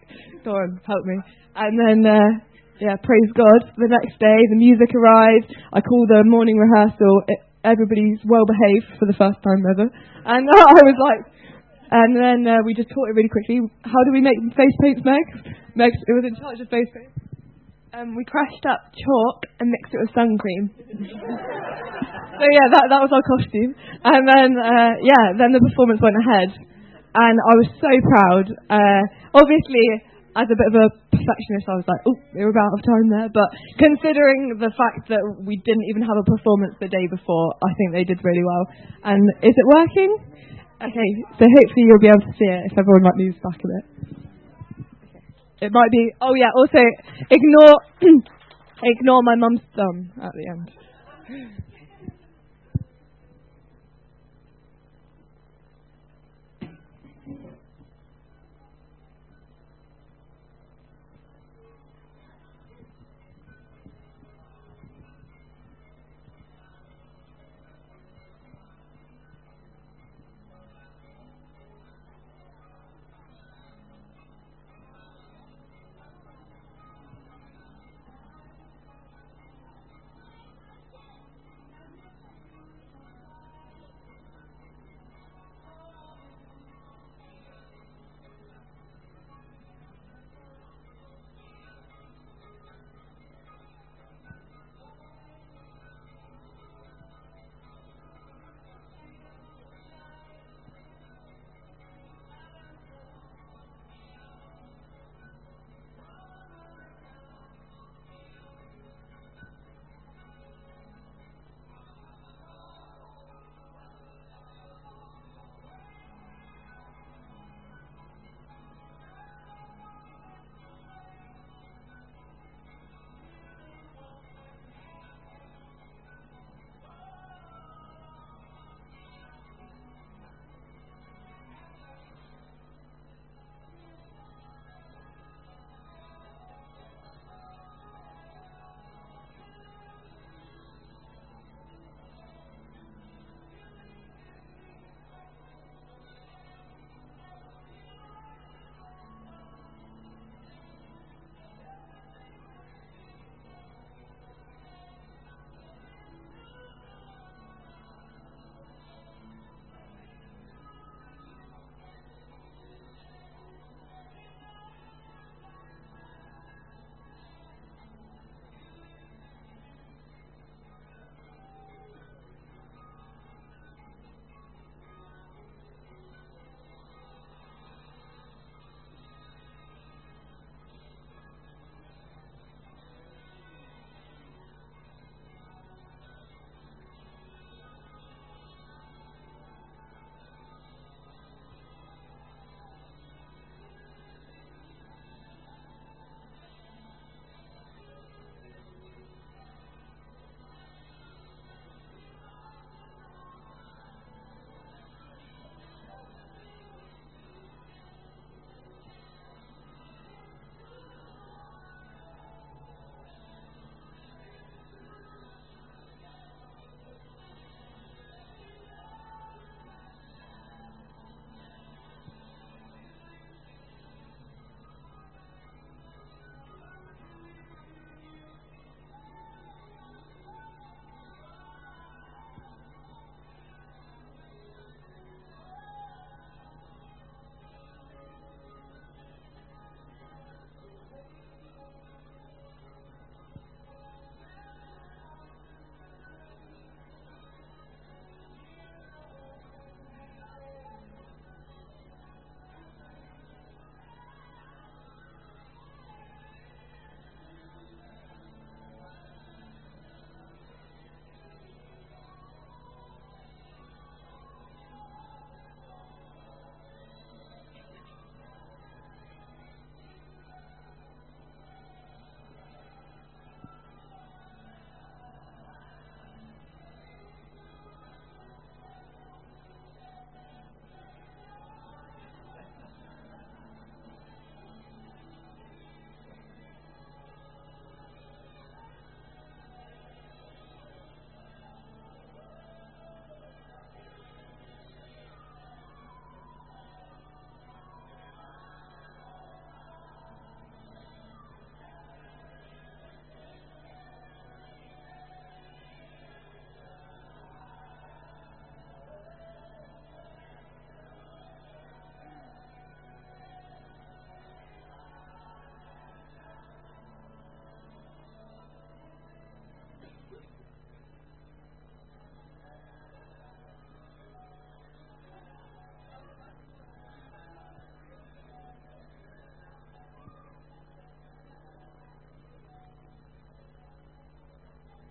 [0.44, 1.18] Go on, help me.
[1.56, 2.32] And then, uh,
[2.80, 3.74] yeah, praise God.
[3.78, 5.50] The next day, the music arrived.
[5.74, 7.24] I called the morning rehearsal.
[7.28, 9.90] It, everybody's well behaved for the first time ever.
[10.26, 11.22] And uh, I was like,
[11.90, 13.64] and then uh, we just taught it really quickly.
[13.82, 15.26] How do we make face paints, Meg?
[15.76, 17.12] Meg, it was in charge of face paint.
[17.98, 20.70] Um, we crushed up chalk and mixed it with sun cream.
[20.70, 23.74] so yeah, that that was our costume.
[24.06, 26.54] And then uh, yeah, then the performance went ahead,
[27.18, 28.46] and I was so proud.
[28.70, 29.02] Uh,
[29.34, 29.82] obviously,
[30.38, 32.86] as a bit of a perfectionist, I was like, oh, we are about out of
[32.86, 33.30] time there.
[33.34, 33.50] But
[33.82, 37.98] considering the fact that we didn't even have a performance the day before, I think
[37.98, 38.64] they did really well.
[39.10, 40.14] And is it working?
[40.86, 43.66] Okay, so hopefully you'll be able to see it if everyone like moves back a
[43.66, 44.27] bit.
[45.62, 46.12] It might be.
[46.22, 46.52] Oh yeah.
[46.56, 46.80] Also,
[47.30, 47.76] ignore
[48.84, 50.72] ignore my mum's thumb at the end.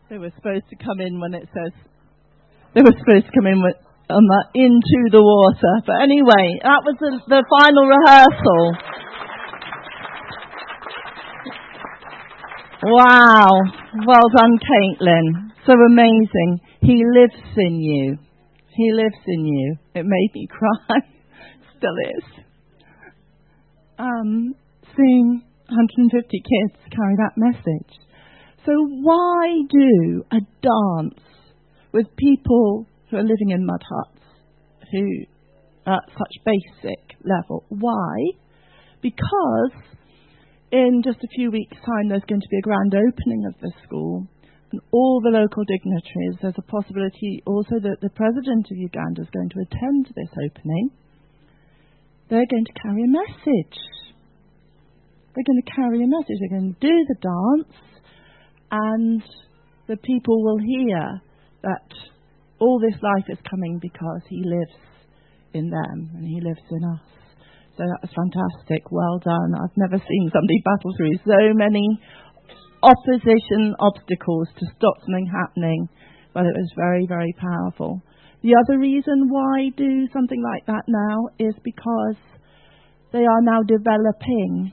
[0.09, 1.73] They were supposed to come in when it says
[2.75, 3.75] they were supposed to come in with,
[4.11, 5.83] on the into the water.
[5.87, 8.63] But anyway, that was the, the final rehearsal.
[12.85, 13.49] Wow.
[14.07, 15.51] Well done, Caitlin.
[15.67, 16.61] So amazing.
[16.83, 18.19] He lives in you.
[18.77, 19.77] He lives in you.
[19.95, 21.01] It made me cry.
[21.79, 22.45] Still is.
[23.99, 24.55] Um,
[24.95, 28.06] seeing 150 kids carry that message.
[28.67, 31.23] So why do a dance
[31.93, 34.25] with people who are living in mud huts,
[34.91, 35.07] who
[35.87, 37.65] are at such basic level?
[37.69, 38.35] Why?
[39.01, 39.71] Because
[40.73, 43.73] in just a few weeks' time there's going to be a grand opening of this
[43.85, 44.27] school
[44.73, 49.31] and all the local dignitaries, there's a possibility also that the president of Uganda is
[49.31, 50.91] going to attend this opening.
[52.29, 53.79] They're going to carry a message.
[55.35, 56.39] They're going to carry a message.
[56.41, 57.96] They're going to do the dance,
[58.71, 59.23] and
[59.89, 61.21] the people will hear
[61.63, 61.87] that
[62.59, 64.79] all this life is coming because he lives
[65.53, 67.05] in them and he lives in us.
[67.77, 68.91] So that was fantastic.
[68.91, 69.53] Well done.
[69.53, 71.85] I've never seen somebody battle through so many
[72.83, 75.89] opposition obstacles to stop something happening,
[76.33, 78.03] but it was very, very powerful.
[78.43, 82.17] The other reason why do something like that now is because
[83.13, 84.73] they are now developing.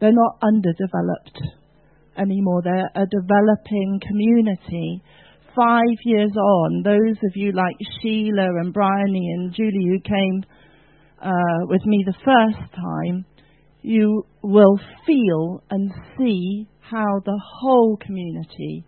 [0.00, 1.57] They're not underdeveloped
[2.18, 2.62] anymore.
[2.62, 5.02] They're a developing community.
[5.56, 10.44] Five years on, those of you like Sheila and Bryony and Julie who came
[11.22, 13.24] uh, with me the first time,
[13.82, 18.84] you will feel and see how the whole community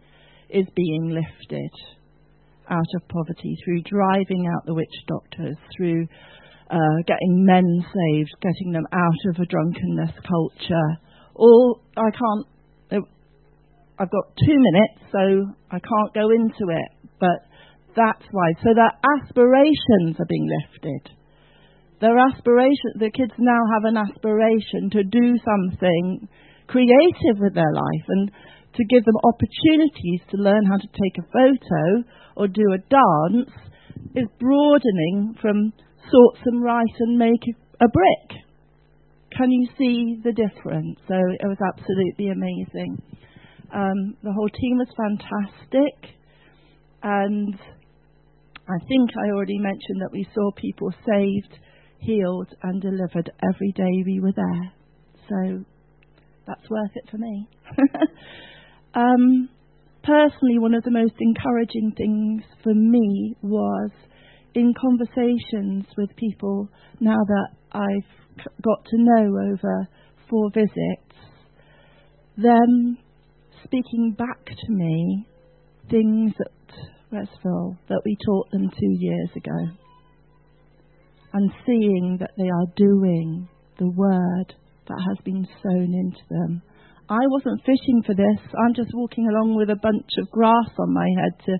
[0.48, 1.70] is being lifted
[2.68, 6.06] out of poverty through driving out the witch doctors, through
[6.70, 10.98] uh, getting men saved, getting them out of a drunkenness culture.
[11.34, 12.46] All I can't.
[14.00, 16.90] I've got two minutes, so I can't go into it,
[17.20, 17.44] but
[17.94, 18.56] that's why.
[18.64, 21.12] So their aspirations are being lifted.
[22.00, 26.28] Their aspiration, the kids now have an aspiration to do something
[26.66, 28.30] creative with their life and
[28.72, 33.52] to give them opportunities to learn how to take a photo or do a dance
[34.16, 35.74] is broadening from
[36.08, 37.44] sort some rice and make
[37.82, 38.40] a brick.
[39.36, 40.96] Can you see the difference?
[41.06, 42.96] So it was absolutely amazing.
[43.72, 46.16] Um, the whole team was fantastic,
[47.02, 47.54] and
[48.68, 51.58] I think I already mentioned that we saw people saved
[51.98, 54.72] healed and delivered every day we were there.
[55.28, 55.64] So
[56.46, 57.48] that's worth it for me.
[58.94, 59.48] um,
[60.02, 63.90] personally, one of the most encouraging things for me was
[64.54, 66.68] in conversations with people
[66.98, 69.88] now that I've got to know over
[70.28, 71.14] four visits,
[72.36, 72.98] them
[73.64, 75.26] speaking back to me
[75.90, 76.76] things at
[77.10, 79.76] Westville that we taught them two years ago
[81.32, 83.48] and seeing that they are doing
[83.78, 84.54] the word
[84.88, 86.62] that has been sown into them.
[87.08, 88.40] I wasn't fishing for this.
[88.54, 91.58] I'm just walking along with a bunch of grass on my head to,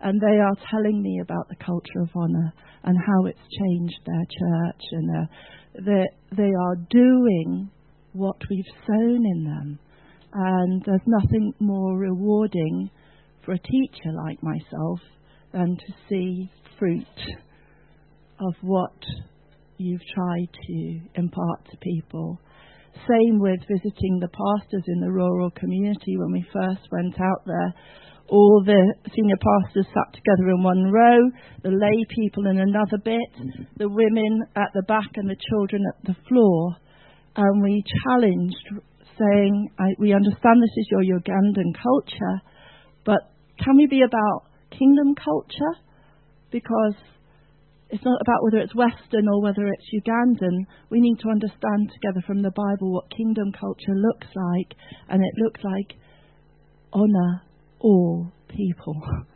[0.00, 2.52] and they are telling me about the culture of honour
[2.84, 5.26] and how it's changed their church and uh,
[5.84, 6.04] they,
[6.36, 7.70] they are doing
[8.12, 9.78] what we've sown in them.
[10.34, 12.90] And there's nothing more rewarding
[13.44, 15.00] for a teacher like myself
[15.52, 17.06] than to see fruit
[18.40, 18.96] of what
[19.78, 22.40] you've tried to impart to people.
[23.08, 27.74] Same with visiting the pastors in the rural community when we first went out there.
[28.28, 31.18] All the senior pastors sat together in one row,
[31.62, 36.04] the lay people in another bit, the women at the back and the children at
[36.06, 36.76] the floor.
[37.36, 38.84] And we challenged,
[39.18, 42.42] saying, We understand this is your Ugandan culture,
[43.04, 45.78] but can we be about kingdom culture?
[46.50, 46.94] Because
[47.90, 50.64] it's not about whether it's Western or whether it's Ugandan.
[50.90, 54.76] We need to understand together from the Bible what kingdom culture looks like,
[55.08, 55.98] and it looks like
[56.92, 57.42] honour
[57.80, 58.96] all people.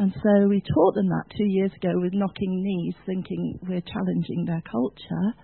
[0.00, 4.44] And so we taught them that two years ago with knocking knees, thinking we're challenging
[4.44, 5.34] their culture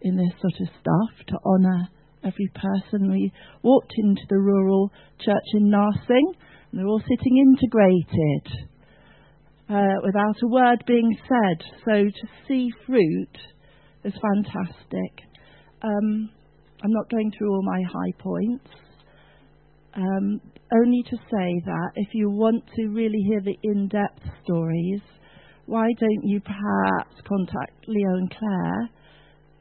[0.00, 1.88] in this sort of stuff to honour
[2.24, 3.10] every person.
[3.10, 6.36] We walked into the rural church in Nasingi,
[6.70, 8.68] and they're all sitting integrated
[9.68, 11.64] uh, without a word being said.
[11.84, 13.38] So to see fruit
[14.04, 15.12] is fantastic.
[15.82, 16.30] Um,
[16.82, 18.70] I'm not going through all my high points.
[19.94, 20.40] Um,
[20.74, 25.00] only to say that if you want to really hear the in depth stories,
[25.66, 28.90] why don't you perhaps contact Leo and Claire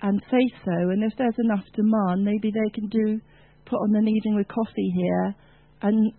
[0.02, 0.90] and say so?
[0.90, 3.22] And if there's enough demand, maybe they can do
[3.66, 5.36] put on an evening with coffee here
[5.82, 6.14] and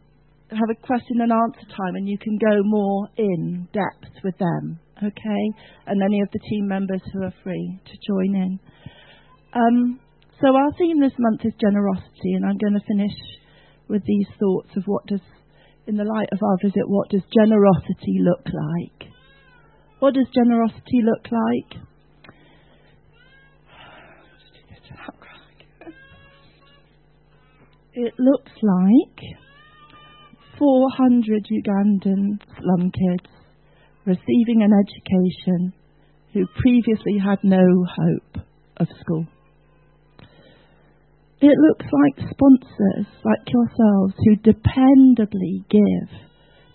[0.51, 4.79] have a question and answer time and you can go more in depth with them,
[4.99, 5.45] okay?
[5.87, 8.61] And any of the team members who are free to join in.
[9.55, 10.01] Um,
[10.41, 13.17] so our theme this month is generosity, and I'm going to finish
[13.89, 15.21] with these thoughts of what does,
[15.87, 19.09] in the light of our visit, what does generosity look like?
[20.01, 21.83] What does generosity look like?
[27.95, 29.21] It looks like
[30.59, 33.31] 400 Ugandan slum kids
[34.07, 35.75] receiving an education
[36.33, 38.45] who previously had no hope
[38.79, 39.27] of school.
[41.41, 46.09] It looks like sponsors like yourselves who dependably give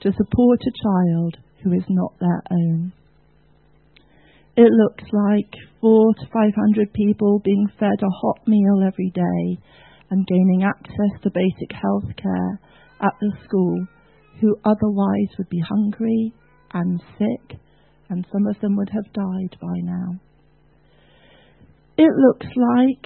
[0.01, 2.93] to support a child who is not their own.
[4.57, 9.61] It looks like four to five hundred people being fed a hot meal every day
[10.09, 12.59] and gaining access to basic health care
[12.99, 13.85] at the school
[14.41, 16.33] who otherwise would be hungry
[16.73, 17.59] and sick,
[18.09, 20.15] and some of them would have died by now.
[21.99, 23.03] It looks like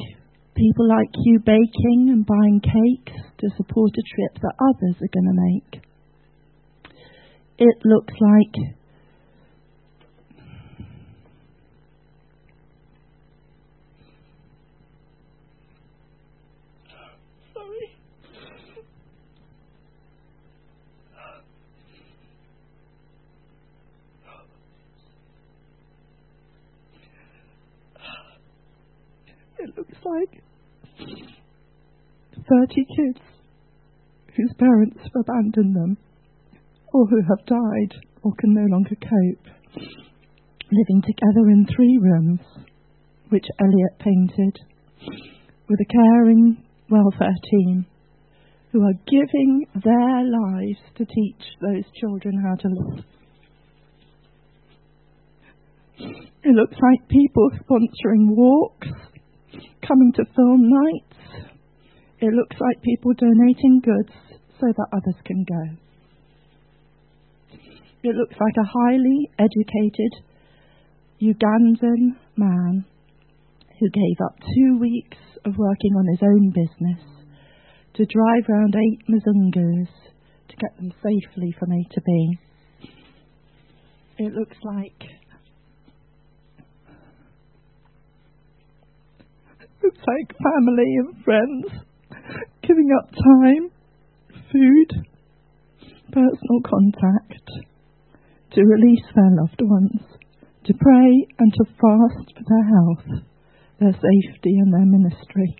[0.55, 5.27] people like you baking and buying cakes to support a trip that others are going
[5.27, 5.83] to make.
[7.57, 8.80] It looks like
[29.71, 30.43] it looks like
[30.99, 33.19] 30 kids
[34.35, 35.97] whose parents have abandoned them
[36.93, 37.93] or who have died
[38.23, 39.47] or can no longer cope,
[40.71, 42.39] living together in three rooms,
[43.29, 44.59] which Elliot painted,
[45.69, 47.85] with a caring welfare team
[48.71, 53.05] who are giving their lives to teach those children how to live.
[56.43, 58.87] It looks like people sponsoring walks
[59.87, 61.47] coming to film nights.
[62.19, 64.13] It looks like people donating goods
[64.59, 65.77] so that others can go.
[68.03, 70.23] It looks like a highly educated
[71.21, 72.85] Ugandan man
[73.79, 77.01] who gave up two weeks of working on his own business
[77.95, 79.87] to drive round eight Mzungus
[80.49, 82.37] to get them safely from A to B.
[84.17, 85.01] It looks like
[89.83, 91.65] It's like family and friends
[92.61, 93.71] giving up time,
[94.51, 94.89] food,
[96.13, 97.49] personal contact
[98.53, 100.01] to release their loved ones,
[100.65, 103.25] to pray and to fast for their health,
[103.79, 105.55] their safety and their ministry.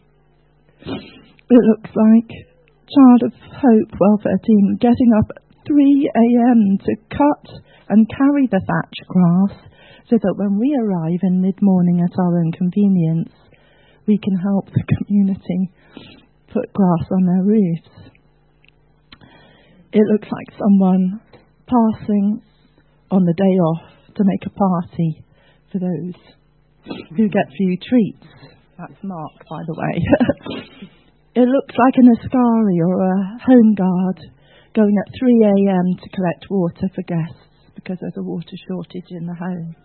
[0.86, 2.30] It looks like
[2.93, 6.78] Child of Hope welfare team getting up at 3 a.m.
[6.78, 7.45] to cut
[7.89, 9.57] and carry the thatch grass
[10.09, 13.32] so that when we arrive in mid morning at our own convenience,
[14.08, 15.72] we can help the community
[16.54, 18.12] put grass on their roofs.
[19.93, 21.22] It looks like someone
[21.68, 22.41] passing
[23.12, 25.24] on the day off to make a party
[25.72, 26.16] for those
[27.16, 28.28] who get few treats.
[28.78, 29.95] That's Mark, by the way.
[31.36, 34.20] it looks like an Askari or a home guard
[34.74, 35.86] going at 3 a.m.
[36.02, 39.76] to collect water for guests because there's a water shortage in the home,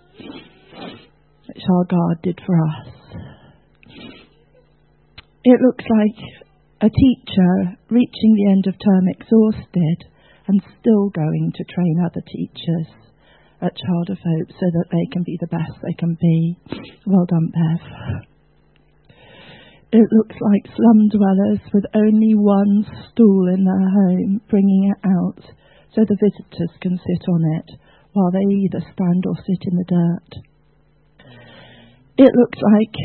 [1.48, 3.35] which our guard did for us.
[5.44, 6.18] It looks like
[6.82, 10.10] a teacher reaching the end of term exhausted
[10.48, 12.88] and still going to train other teachers
[13.62, 16.58] at Child of Hope so that they can be the best they can be.
[17.06, 17.80] Well done, Bev.
[19.92, 25.40] It looks like slum dwellers with only one stool in their home, bringing it out
[25.94, 27.70] so the visitors can sit on it
[28.12, 30.30] while they either stand or sit in the dirt.
[32.18, 32.96] It looks like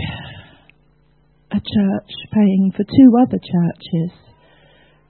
[1.51, 4.11] a church paying for two other churches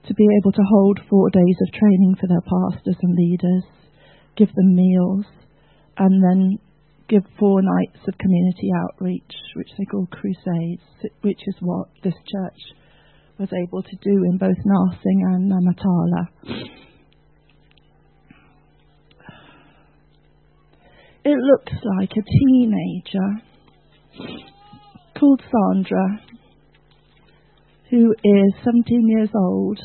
[0.06, 3.64] to be able to hold four days of training for their pastors and leaders,
[4.36, 5.26] give them meals,
[5.98, 6.58] and then
[7.08, 10.82] give four nights of community outreach, which they call crusades,
[11.20, 12.58] which is what this church
[13.38, 16.28] was able to do in both Nasingi and Namatala.
[21.24, 23.42] It looks like a teenager
[25.18, 26.20] called Sandra,
[27.92, 29.78] who is 17 years old,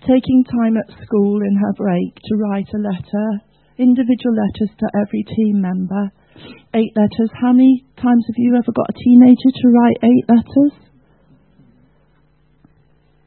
[0.00, 3.44] taking time at school in her break to write a letter,
[3.76, 6.10] individual letters to every team member.
[6.72, 7.30] Eight letters.
[7.42, 10.72] How many times have you ever got a teenager to write eight letters?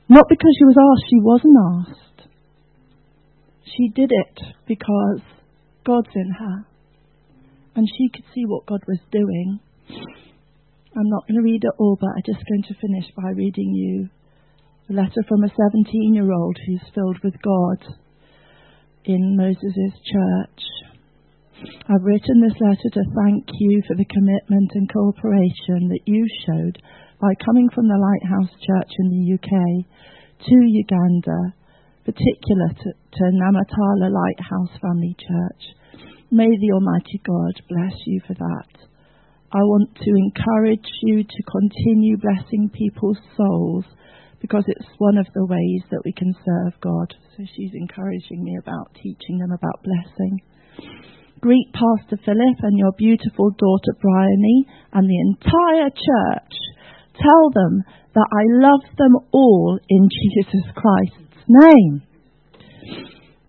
[0.09, 2.29] Not because she was asked, she wasn't asked.
[3.65, 5.21] She did it because
[5.85, 6.65] God's in her.
[7.75, 9.59] And she could see what God was doing.
[10.91, 13.71] I'm not going to read it all, but I'm just going to finish by reading
[13.71, 14.09] you
[14.89, 17.79] a letter from a 17 year old who's filled with God
[19.05, 20.59] in Moses' church.
[21.87, 26.75] I've written this letter to thank you for the commitment and cooperation that you showed
[27.21, 29.87] by coming from the Lighthouse Church in the UK
[30.43, 31.55] to Uganda,
[32.03, 36.03] particular to, to Namatala Lighthouse Family Church.
[36.31, 38.90] May the Almighty God bless you for that.
[39.53, 43.83] I want to encourage you to continue blessing people's souls
[44.39, 47.13] because it's one of the ways that we can serve God.
[47.35, 50.39] So she's encouraging me about teaching them about blessing.
[51.41, 56.55] Greet Pastor Philip and your beautiful daughter Bryony and the entire church.
[57.19, 57.83] Tell them
[58.15, 62.03] that I love them all in Jesus Christ's name.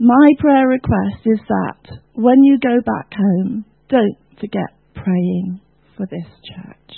[0.01, 5.61] My prayer request is that when you go back home, don't forget praying
[5.97, 6.93] for this church.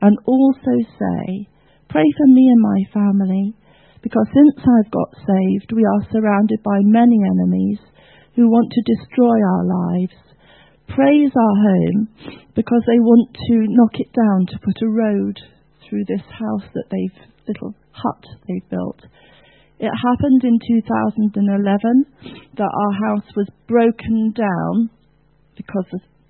[0.00, 1.48] And also say,
[1.88, 3.54] Pray for me and my family,
[4.02, 7.78] because since I've got saved, we are surrounded by many enemies
[8.36, 10.14] who want to destroy our lives.
[10.88, 12.08] Praise our home,
[12.54, 15.40] because they want to knock it down to put a road
[15.88, 19.00] through this house that they've, little hut they've built.
[19.80, 22.04] It happened in 2011
[22.56, 24.90] that our house was broken down
[25.56, 25.86] because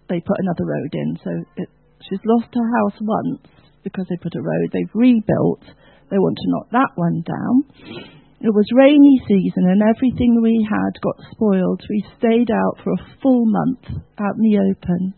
[0.08, 1.18] they put another road in.
[1.22, 1.68] So it,
[2.08, 3.44] she's lost her house once
[3.84, 4.68] because they put a road.
[4.72, 5.64] They've rebuilt.
[6.10, 8.16] They want to knock that one down.
[8.40, 11.82] It was rainy season and everything we had got spoiled.
[11.90, 13.82] We stayed out for a full month
[14.18, 15.14] out in the open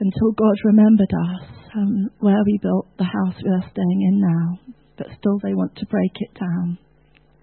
[0.00, 1.42] until God remembered us
[1.76, 4.74] um, where we built the house we are staying in now.
[4.98, 6.78] But still, they want to break it down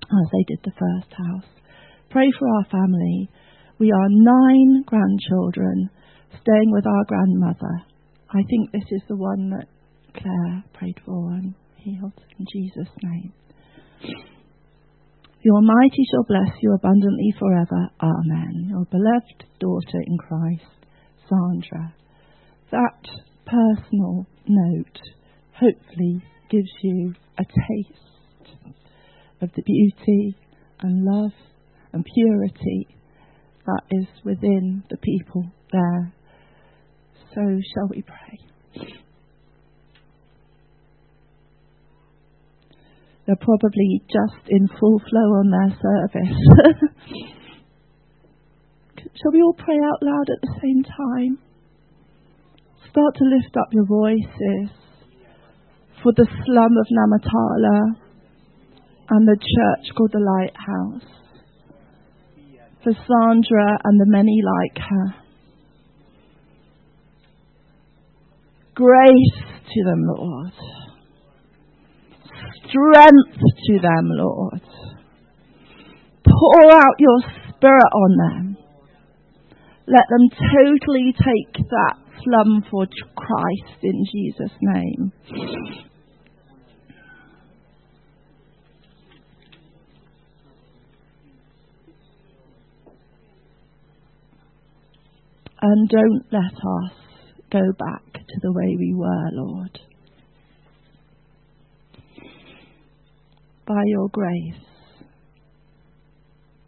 [0.04, 1.50] as they did the first house.
[2.10, 3.30] Pray for our family.
[3.82, 5.90] We are nine grandchildren
[6.30, 7.82] staying with our grandmother.
[8.30, 9.66] I think this is the one that
[10.14, 13.34] Claire prayed for and healed in Jesus' name.
[14.04, 17.90] The Almighty shall bless you abundantly forever.
[18.00, 18.68] Amen.
[18.70, 20.86] Your beloved daughter in Christ,
[21.28, 21.96] Sandra.
[22.70, 23.02] That
[23.48, 25.00] personal note
[25.54, 26.22] hopefully
[26.52, 28.78] gives you a taste
[29.42, 30.38] of the beauty
[30.82, 31.32] and love
[31.94, 32.88] and purity
[33.66, 36.14] that is within the people there
[37.34, 38.40] so shall we pray?
[43.26, 46.38] They're probably just in full flow on their service.
[49.16, 51.38] shall we all pray out loud at the same time?
[52.90, 54.70] Start to lift up your voices
[56.04, 57.96] for the slum of Namatala
[59.12, 61.21] and the church called the Lighthouse,
[62.84, 65.22] for Sandra and the many like her
[68.74, 70.54] Grace to them, Lord.
[72.70, 74.62] Strength to them, Lord.
[76.26, 77.20] Pour out your
[77.50, 78.58] spirit on them.
[79.88, 85.12] Let them totally take that slum for Christ in Jesus' name.
[95.64, 96.92] And don't let us
[97.52, 99.80] go back to the way we were, Lord.
[103.68, 104.66] By your grace,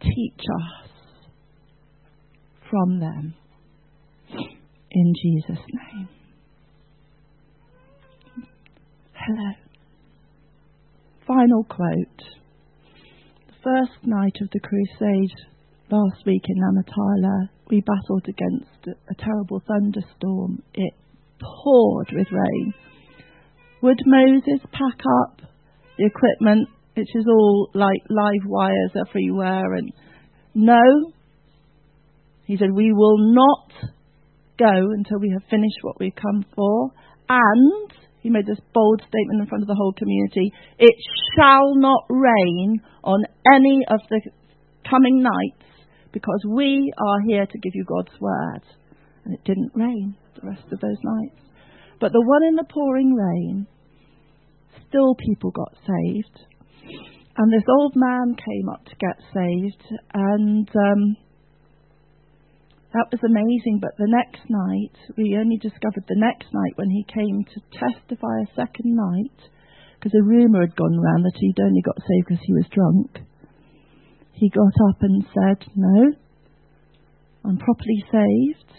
[0.00, 0.90] teach us
[2.70, 3.34] from them.
[4.92, 6.08] In Jesus' name.
[9.12, 9.52] Hello.
[11.26, 12.22] Final quote.
[13.48, 15.53] The first night of the crusade
[15.94, 20.62] last week in Namatala, we battled against a terrible thunderstorm.
[20.74, 20.92] It
[21.40, 22.74] poured with rain.
[23.82, 25.40] Would Moses pack up
[25.96, 29.74] the equipment, which is all like live wires everywhere?
[29.74, 29.92] And
[30.54, 31.12] no,
[32.46, 33.70] he said, we will not
[34.58, 36.90] go until we have finished what we've come for.
[37.28, 40.94] And he made this bold statement in front of the whole community it
[41.36, 43.22] shall not rain on
[43.54, 44.20] any of the
[44.88, 45.63] coming nights
[46.14, 48.62] because we are here to give you God's word.
[49.24, 51.42] And it didn't rain the rest of those nights.
[52.00, 53.66] But the one in the pouring rain,
[54.88, 56.38] still people got saved.
[57.36, 59.82] And this old man came up to get saved,
[60.14, 61.16] and um,
[62.92, 63.80] that was amazing.
[63.82, 68.38] But the next night, we only discovered the next night when he came to testify
[68.38, 69.50] a second night,
[69.98, 73.26] because a rumour had gone round that he'd only got saved because he was drunk.
[74.34, 76.12] He got up and said, No,
[77.44, 78.70] I'm properly saved.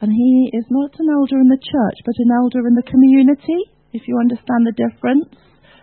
[0.00, 3.70] And he is not an elder in the church, but an elder in the community,
[3.92, 5.32] if you understand the difference.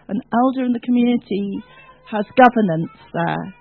[0.07, 1.63] An elder in the community
[2.11, 3.55] has governance there.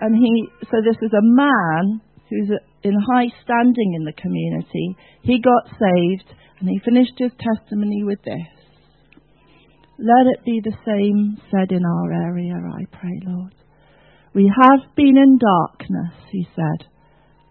[0.00, 2.00] And he, so this is a man
[2.30, 2.50] who's
[2.84, 4.96] in high standing in the community.
[5.22, 6.28] He got saved
[6.60, 8.46] and he finished his testimony with this.
[9.98, 13.54] Let it be the same said in our area, I pray, Lord.
[14.38, 16.86] We have been in darkness, he said,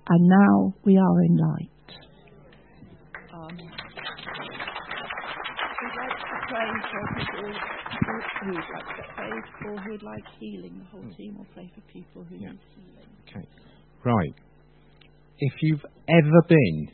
[0.08, 1.70] and now we are in light.
[3.34, 3.58] Um,
[6.88, 7.44] for people
[8.40, 9.32] who would like to pray
[9.66, 10.80] or who would like healing.
[10.80, 12.52] The whole team will pray for people who Yeah.
[12.52, 13.10] need healing.
[13.28, 13.46] Okay.
[14.06, 14.34] Right.
[15.40, 16.90] If you've ever been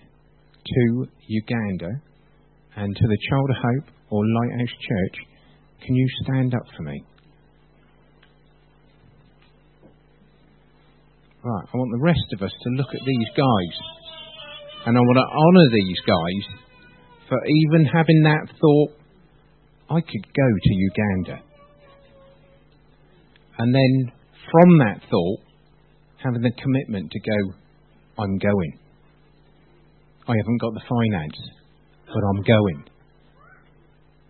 [0.65, 2.01] to Uganda
[2.77, 5.17] and to the Child of Hope or Lighthouse Church,
[5.81, 7.03] can you stand up for me?
[11.43, 11.67] Right.
[11.67, 13.75] I want the rest of us to look at these guys.
[14.85, 16.63] And I want to honour these guys
[17.27, 18.91] for even having that thought,
[19.89, 21.43] I could go to Uganda.
[23.57, 24.11] And then
[24.51, 25.39] from that thought,
[26.23, 27.53] having the commitment to go,
[28.17, 28.79] I'm going.
[30.27, 31.39] I haven't got the finance,
[32.07, 32.85] but I'm going.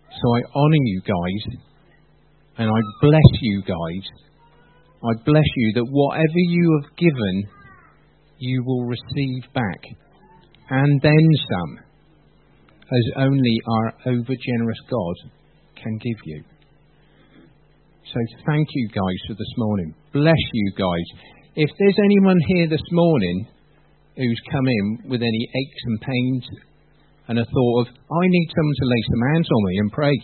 [0.09, 1.57] So I honour you guys,
[2.57, 4.05] and I bless you guys.
[5.03, 7.43] I bless you that whatever you have given,
[8.37, 9.81] you will receive back,
[10.69, 11.79] and then some,
[12.87, 15.15] as only our over generous God
[15.75, 16.43] can give you.
[18.13, 19.93] So thank you guys for this morning.
[20.13, 21.07] Bless you guys.
[21.55, 23.47] If there's anyone here this morning
[24.15, 26.47] who's come in with any aches and pains
[27.27, 30.17] and a thought of, I need someone to lay some hands on me and pray,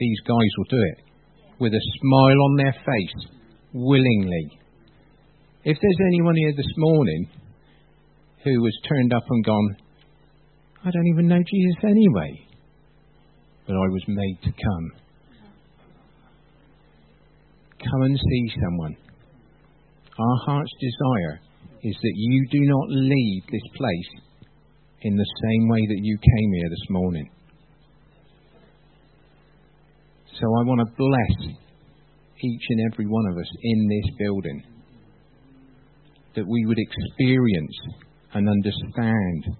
[0.00, 1.07] these guys will do it
[1.60, 3.28] with a smile on their face,
[3.72, 4.58] willingly.
[5.64, 7.28] If there's anyone here this morning
[8.44, 9.76] who has turned up and gone,
[10.84, 12.46] I don't even know Jesus anyway,
[13.66, 14.92] but I was made to come.
[17.78, 18.96] Come and see someone.
[20.18, 21.40] Our heart's desire
[21.82, 24.22] is that you do not leave this place
[25.02, 27.30] in the same way that you came here this morning.
[30.40, 31.56] So I want to bless
[32.40, 34.62] each and every one of us in this building
[36.36, 37.76] that we would experience
[38.34, 39.56] and understand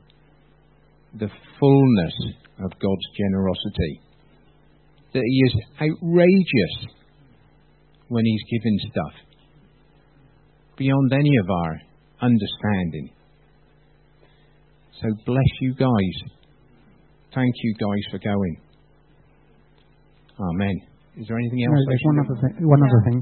[1.18, 2.14] the fullness
[2.60, 4.00] of God's generosity.
[5.14, 6.94] That He is outrageous
[8.08, 9.28] when He's given stuff
[10.76, 11.80] beyond any of our
[12.20, 13.10] understanding.
[15.02, 16.30] So bless you guys.
[17.34, 18.67] Thank you guys for going.
[20.38, 20.76] Amen.
[21.18, 21.74] Is there anything else?
[21.74, 22.54] No, there's one other thing.
[22.62, 23.18] One other thing.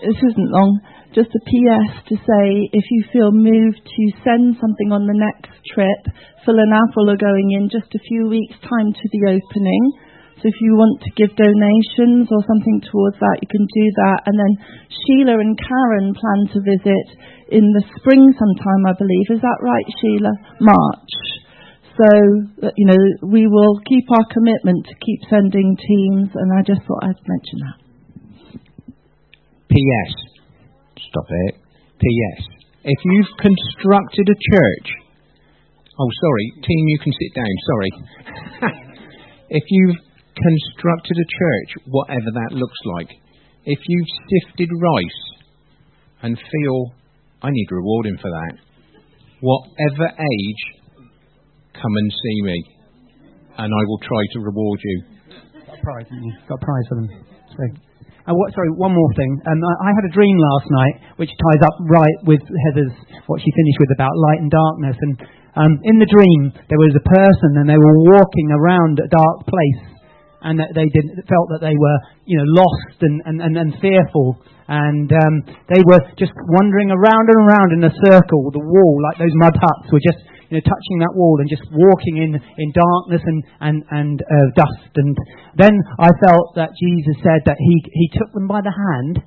[0.00, 0.80] This isn't long.
[1.12, 5.52] Just a PS to say if you feel moved to send something on the next
[5.72, 6.02] trip,
[6.44, 9.84] Phil and Avril are going in just a few weeks' time to the opening.
[10.36, 14.28] So if you want to give donations or something towards that, you can do that.
[14.28, 14.52] And then
[14.92, 17.06] Sheila and Karen plan to visit
[17.56, 19.32] in the spring sometime, I believe.
[19.32, 20.32] Is that right, Sheila?
[20.60, 21.35] March.
[21.96, 22.08] So,
[22.62, 26.84] uh, you know, we will keep our commitment to keep sending teams, and I just
[26.84, 27.78] thought I'd mention that.
[29.72, 30.12] P.S.
[31.08, 31.54] Stop it.
[31.96, 32.40] P.S.
[32.84, 34.88] If you've constructed a church,
[35.98, 37.54] oh sorry, team, you can sit down.
[37.64, 37.90] Sorry.
[39.48, 39.96] if you've
[40.36, 43.08] constructed a church, whatever that looks like,
[43.64, 45.22] if you've sifted rice
[46.22, 46.92] and feel
[47.42, 48.58] I need rewarding for that,
[49.40, 50.62] whatever age,
[51.82, 52.58] come and see me,
[53.58, 54.96] and I will try to reward you.
[55.66, 56.08] Got prize?
[56.48, 57.08] Got prize for them.
[58.26, 59.38] Uh, what, sorry, one more thing.
[59.46, 62.96] Um, I, I had a dream last night, which ties up right with Heather's
[63.30, 64.98] what she finished with about light and darkness.
[64.98, 65.14] And
[65.54, 69.46] um, in the dream, there was a person, and they were walking around a dark
[69.46, 69.82] place,
[70.42, 70.86] and they
[71.30, 74.42] felt that they were, you know, lost and, and, and, and fearful.
[74.66, 75.34] And um,
[75.70, 79.54] they were just wandering around and around in a circle, the wall, like those mud
[79.54, 83.40] huts, were just you know, touching that wall and just walking in, in darkness and,
[83.60, 84.92] and, and uh, dust.
[84.94, 85.16] And
[85.58, 89.22] then I felt that Jesus said that he, he took them by the hand,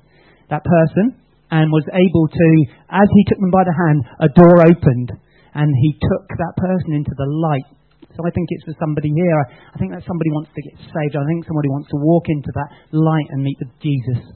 [0.48, 1.20] that person,
[1.50, 2.48] and was able to,
[2.88, 5.12] as he took them by the hand, a door opened
[5.54, 7.68] and he took that person into the light.
[8.14, 9.40] So I think it's for somebody here.
[9.74, 11.14] I think that somebody wants to get saved.
[11.14, 14.30] I think somebody wants to walk into that light and meet with Jesus.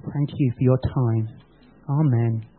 [0.00, 1.24] Thank you for your time.
[1.88, 2.55] Amen.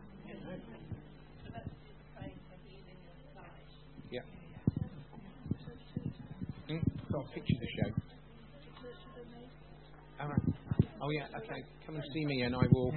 [11.00, 11.26] Oh, yeah.
[11.36, 11.62] Okay.
[11.86, 12.92] Come and see me, and I will